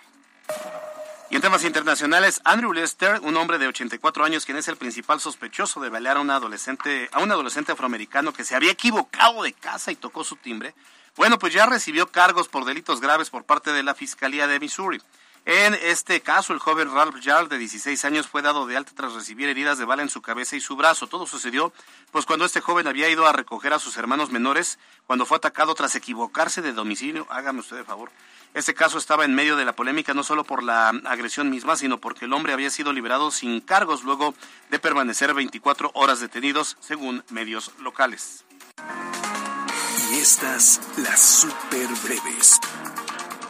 [1.32, 5.20] Y en temas internacionales, Andrew Lester, un hombre de 84 años, quien es el principal
[5.20, 9.54] sospechoso de balear a un adolescente, a un adolescente afroamericano que se había equivocado de
[9.54, 10.74] casa y tocó su timbre,
[11.16, 15.02] bueno, pues ya recibió cargos por delitos graves por parte de la Fiscalía de Missouri.
[15.52, 19.14] En este caso, el joven Ralph Jarl, de 16 años, fue dado de alta tras
[19.16, 21.08] recibir heridas de bala en su cabeza y su brazo.
[21.08, 21.74] Todo sucedió
[22.12, 24.78] pues cuando este joven había ido a recoger a sus hermanos menores
[25.08, 27.26] cuando fue atacado tras equivocarse de domicilio.
[27.32, 28.12] Hágame usted el favor.
[28.54, 31.98] Este caso estaba en medio de la polémica no solo por la agresión misma, sino
[31.98, 34.36] porque el hombre había sido liberado sin cargos luego
[34.70, 38.46] de permanecer 24 horas detenidos, según medios locales.
[40.12, 42.60] Y estas las super breves.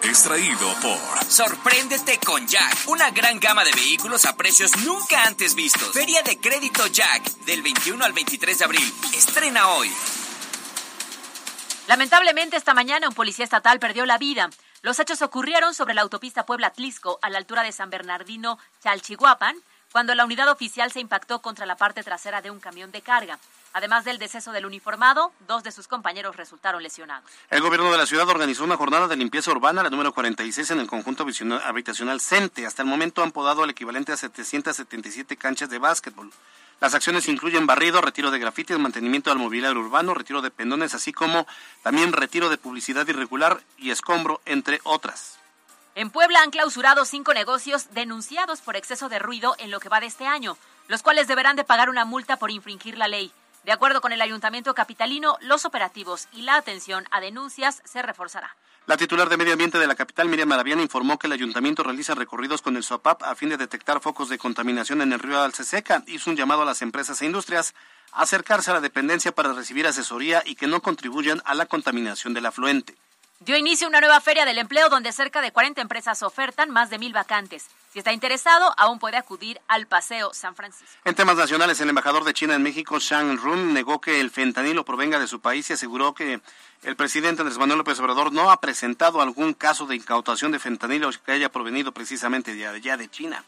[0.04, 5.92] Extraído por Sorpréndete con Jack, una gran gama de vehículos a precios nunca antes vistos.
[5.92, 8.94] Feria de Crédito Jack, del 21 al 23 de abril.
[9.14, 9.92] Estrena hoy.
[11.88, 14.50] Lamentablemente esta mañana un policía estatal perdió la vida.
[14.82, 19.58] Los hechos ocurrieron sobre la autopista Puebla-Tlisco, a la altura de San Bernardino, Chalchihuapan,
[19.92, 23.38] cuando la unidad oficial se impactó contra la parte trasera de un camión de carga.
[23.74, 27.30] Además del deceso del uniformado, dos de sus compañeros resultaron lesionados.
[27.50, 30.80] El gobierno de la ciudad organizó una jornada de limpieza urbana, la número 46, en
[30.80, 31.26] el conjunto
[31.64, 32.66] habitacional CENTE.
[32.66, 36.32] Hasta el momento han podado el equivalente a 777 canchas de básquetbol.
[36.80, 41.12] Las acciones incluyen barrido, retiro de grafitis, mantenimiento del mobiliario urbano, retiro de pendones, así
[41.12, 41.46] como
[41.84, 45.38] también retiro de publicidad irregular y escombro, entre otras.
[45.96, 50.00] En Puebla han clausurado cinco negocios denunciados por exceso de ruido en lo que va
[50.00, 50.58] de este año,
[50.88, 53.34] los cuales deberán de pagar una multa por infringir la ley.
[53.70, 58.56] De acuerdo con el Ayuntamiento Capitalino, los operativos y la atención a denuncias se reforzará.
[58.88, 62.16] La titular de Medio Ambiente de la capital, Miriam Maraviana, informó que el ayuntamiento realiza
[62.16, 66.02] recorridos con el SOAPAP a fin de detectar focos de contaminación en el río Alceseca.
[66.08, 67.76] Hizo un llamado a las empresas e industrias
[68.12, 72.34] a acercarse a la dependencia para recibir asesoría y que no contribuyan a la contaminación
[72.34, 72.96] del afluente.
[73.42, 77.00] Dio inicio una nueva feria del empleo donde cerca de 40 empresas ofertan más de
[77.00, 77.68] mil vacantes.
[77.94, 80.92] Si está interesado, aún puede acudir al Paseo San Francisco.
[81.06, 84.84] En temas nacionales, el embajador de China en México, Shang Run, negó que el fentanilo
[84.84, 86.42] provenga de su país y aseguró que
[86.84, 91.10] el presidente Andrés Manuel López Obrador no ha presentado algún caso de incautación de fentanilo
[91.26, 93.46] que haya provenido precisamente de allá de China.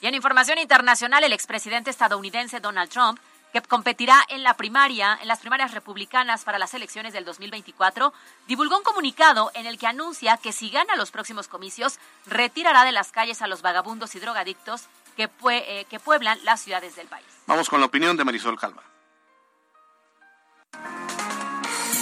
[0.00, 3.20] Y en información internacional, el expresidente estadounidense Donald Trump
[3.52, 8.12] que competirá en la primaria, en las primarias republicanas para las elecciones del 2024,
[8.48, 12.92] divulgó un comunicado en el que anuncia que si gana los próximos comicios, retirará de
[12.92, 14.86] las calles a los vagabundos y drogadictos
[15.16, 17.26] que, eh, que pueblan las ciudades del país.
[17.46, 18.82] Vamos con la opinión de Marisol Calva.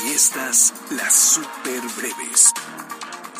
[0.04, 2.52] Y estas las super breves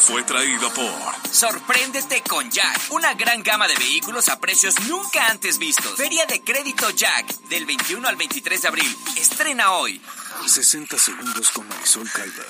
[0.00, 5.58] fue traído por Sorpréndete con Jack, una gran gama de vehículos a precios nunca antes
[5.58, 5.96] vistos.
[5.96, 8.96] Feria de Crédito Jack, del 21 al 23 de abril.
[9.16, 10.00] Estrena hoy.
[10.46, 12.44] 60 segundos con Marisol Calva.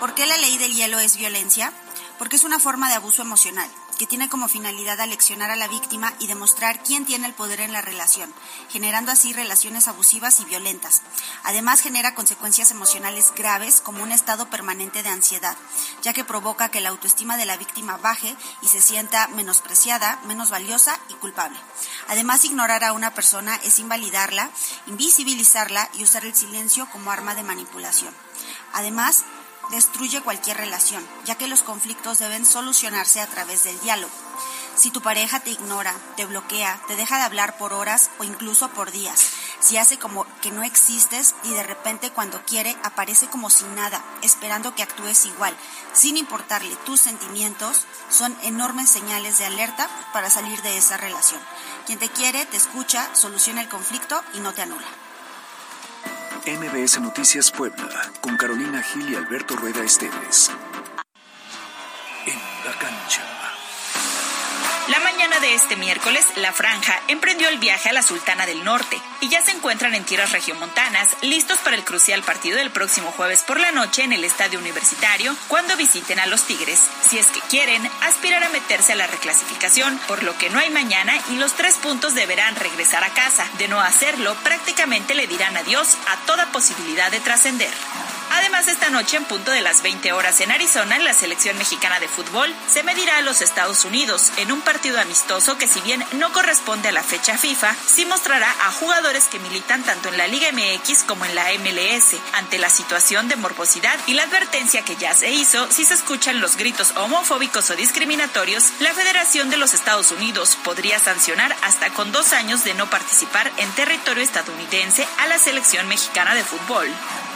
[0.00, 1.72] ¿Por qué la ley del hielo es violencia?
[2.18, 6.12] Porque es una forma de abuso emocional que tiene como finalidad aleccionar a la víctima
[6.18, 8.32] y demostrar quién tiene el poder en la relación,
[8.68, 11.02] generando así relaciones abusivas y violentas.
[11.44, 15.56] Además genera consecuencias emocionales graves como un estado permanente de ansiedad,
[16.02, 20.50] ya que provoca que la autoestima de la víctima baje y se sienta menospreciada, menos
[20.50, 21.58] valiosa y culpable.
[22.08, 24.50] Además, ignorar a una persona es invalidarla,
[24.86, 28.14] invisibilizarla y usar el silencio como arma de manipulación.
[28.72, 29.24] Además,
[29.70, 34.12] destruye cualquier relación, ya que los conflictos deben solucionarse a través del diálogo.
[34.76, 38.68] Si tu pareja te ignora, te bloquea, te deja de hablar por horas o incluso
[38.68, 39.24] por días,
[39.58, 44.04] si hace como que no existes y de repente cuando quiere aparece como sin nada,
[44.20, 45.56] esperando que actúes igual,
[45.94, 51.40] sin importarle tus sentimientos, son enormes señales de alerta para salir de esa relación.
[51.86, 55.05] Quien te quiere, te escucha, soluciona el conflicto y no te anula.
[56.46, 60.52] MBS Noticias Puebla, con Carolina Gil y Alberto Rueda Esteves.
[65.40, 69.42] De este miércoles, la Franja emprendió el viaje a la Sultana del Norte y ya
[69.42, 73.70] se encuentran en tierras regiomontanas, listos para el crucial partido del próximo jueves por la
[73.70, 76.80] noche en el Estadio Universitario, cuando visiten a los Tigres.
[77.08, 80.70] Si es que quieren, aspirar a meterse a la reclasificación, por lo que no hay
[80.70, 83.46] mañana y los tres puntos deberán regresar a casa.
[83.58, 87.70] De no hacerlo, prácticamente le dirán adiós a toda posibilidad de trascender.
[88.56, 92.08] Además, esta noche, en punto de las 20 horas en Arizona, la selección mexicana de
[92.08, 96.32] fútbol se medirá a los Estados Unidos en un partido amistoso que, si bien no
[96.32, 100.48] corresponde a la fecha FIFA, sí mostrará a jugadores que militan tanto en la Liga
[100.52, 105.12] MX como en la MLS, ante la situación de morbosidad y la advertencia que ya
[105.12, 110.12] se hizo si se escuchan los gritos homofóbicos o discriminatorios, la Federación de los Estados
[110.12, 115.38] Unidos podría sancionar hasta con dos años de no participar en territorio estadounidense a la
[115.38, 116.88] selección mexicana de fútbol.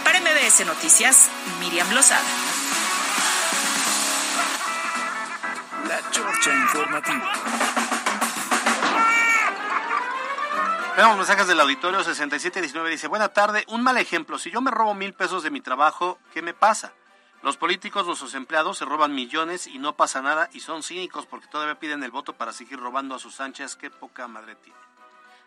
[0.05, 1.31] Para MBS Noticias,
[1.61, 2.23] Miriam Lozada.
[5.89, 7.33] La Chorcha Informativa.
[10.97, 12.91] Tenemos mensajes del auditorio 6719.
[12.91, 14.39] Dice, buena tarde, un mal ejemplo.
[14.39, 16.93] Si yo me robo mil pesos de mi trabajo, ¿qué me pasa?
[17.43, 21.47] Los políticos, nuestros empleados, se roban millones y no pasa nada y son cínicos porque
[21.47, 23.77] todavía piden el voto para seguir robando a sus anchas.
[23.77, 24.90] Qué poca madre tiene.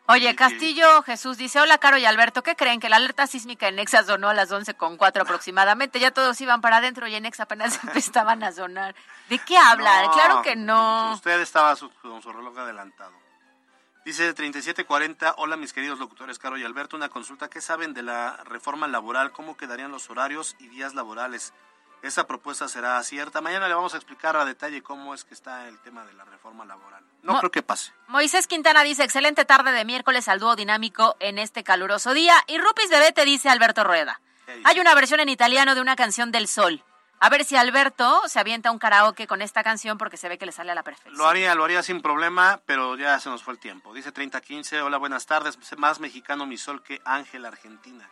[0.07, 2.81] Oye, Castillo Jesús dice, hola Caro y Alberto, ¿qué creen?
[2.81, 6.39] Que la alerta sísmica en Nexa sonó a las 11 con cuatro aproximadamente, ya todos
[6.41, 8.95] iban para adentro y en Nexa apenas empezaban a sonar.
[9.29, 10.05] ¿De qué hablan?
[10.05, 11.13] No, claro que no.
[11.13, 13.13] Usted estaba su- con su reloj adelantado.
[14.03, 18.35] Dice 3740, hola mis queridos locutores Caro y Alberto, una consulta, ¿qué saben de la
[18.43, 19.31] reforma laboral?
[19.31, 21.53] ¿Cómo quedarían los horarios y días laborales?
[22.03, 23.41] ¿Esa propuesta será cierta?
[23.41, 26.25] Mañana le vamos a explicar a detalle cómo es que está el tema de la
[26.25, 27.01] reforma laboral.
[27.23, 27.93] No Mo- creo que pase.
[28.07, 32.35] Moisés Quintana dice, excelente tarde de miércoles al dúo dinámico en este caluroso día.
[32.47, 34.19] Y Rupis Bebé te dice Alberto Rueda.
[34.65, 36.83] Hay una versión en italiano de una canción del sol.
[37.21, 40.45] A ver si Alberto se avienta un karaoke con esta canción porque se ve que
[40.45, 41.15] le sale a la perfección.
[41.17, 43.93] Lo haría, lo haría sin problema, pero ya se nos fue el tiempo.
[43.93, 45.57] Dice 3015, hola, buenas tardes.
[45.77, 48.09] Más mexicano mi sol que Ángel Argentina.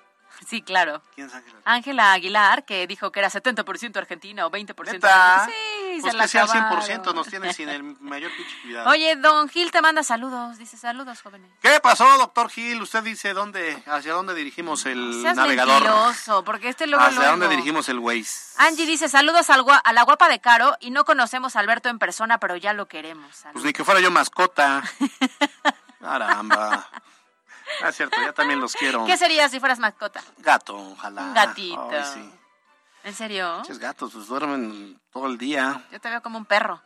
[0.47, 1.01] Sí, claro.
[1.15, 1.53] ¿Quién es Ángel?
[1.65, 5.35] Ángela Aguilar, que dijo que era 70% argentina o 20% ¿Neta?
[5.35, 5.45] argentina.
[5.45, 6.81] Sí, Pues se la que sea al acabaron.
[6.83, 8.89] 100% nos tiene sin el mayor pinche cuidado.
[8.89, 10.57] Oye, don Gil te manda saludos.
[10.57, 11.49] Dice saludos, jóvenes.
[11.61, 12.81] ¿Qué pasó, doctor Gil?
[12.81, 15.73] Usted dice dónde, hacia dónde dirigimos el Seas navegador.
[15.83, 18.55] mentiroso, porque este luego, ¿Hacia luego- dónde dirigimos el Waze?
[18.57, 21.89] Angie dice saludos al gua- a la guapa de Caro y no conocemos a Alberto
[21.89, 23.35] en persona, pero ya lo queremos.
[23.35, 23.53] Saludos.
[23.53, 24.81] Pues ni que fuera yo mascota.
[26.01, 26.89] Caramba.
[27.83, 29.05] Ah, es cierto, ya también los quiero.
[29.05, 30.21] ¿Qué sería si fueras mascota?
[30.37, 31.21] Gato, ojalá.
[31.23, 31.89] Un gatito.
[31.91, 32.31] Ay, sí.
[33.03, 33.55] ¿En serio?
[33.57, 35.83] Pinches gatos, pues duermen todo el día.
[35.91, 36.81] Yo te veo como un perro.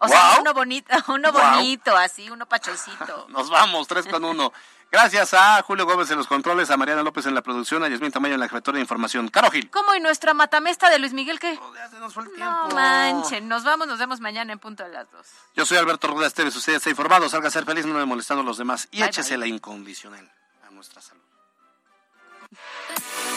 [0.00, 0.40] O sea, Guau.
[0.42, 1.54] uno bonito, uno Guau.
[1.56, 3.26] bonito, así, uno pachoncito.
[3.30, 4.52] Nos vamos, tres con uno.
[4.90, 8.10] Gracias a Julio Gómez en los controles, a Mariana López en la producción, a Yasmín
[8.10, 9.28] Tamayo en la jefatura de información.
[9.28, 9.70] Caro Gil.
[9.70, 11.38] ¿Cómo y nuestra matamesta de Luis Miguel
[12.00, 15.26] nos fue el No manchen, nos vamos, nos vemos mañana en punto de las dos.
[15.54, 18.42] Yo soy Alberto Rueda Esteves, usted está informado, salga a ser feliz, no me molestando
[18.42, 19.38] a los demás y Bye, échese bye.
[19.38, 20.30] la incondicional
[20.66, 21.22] a nuestra salud.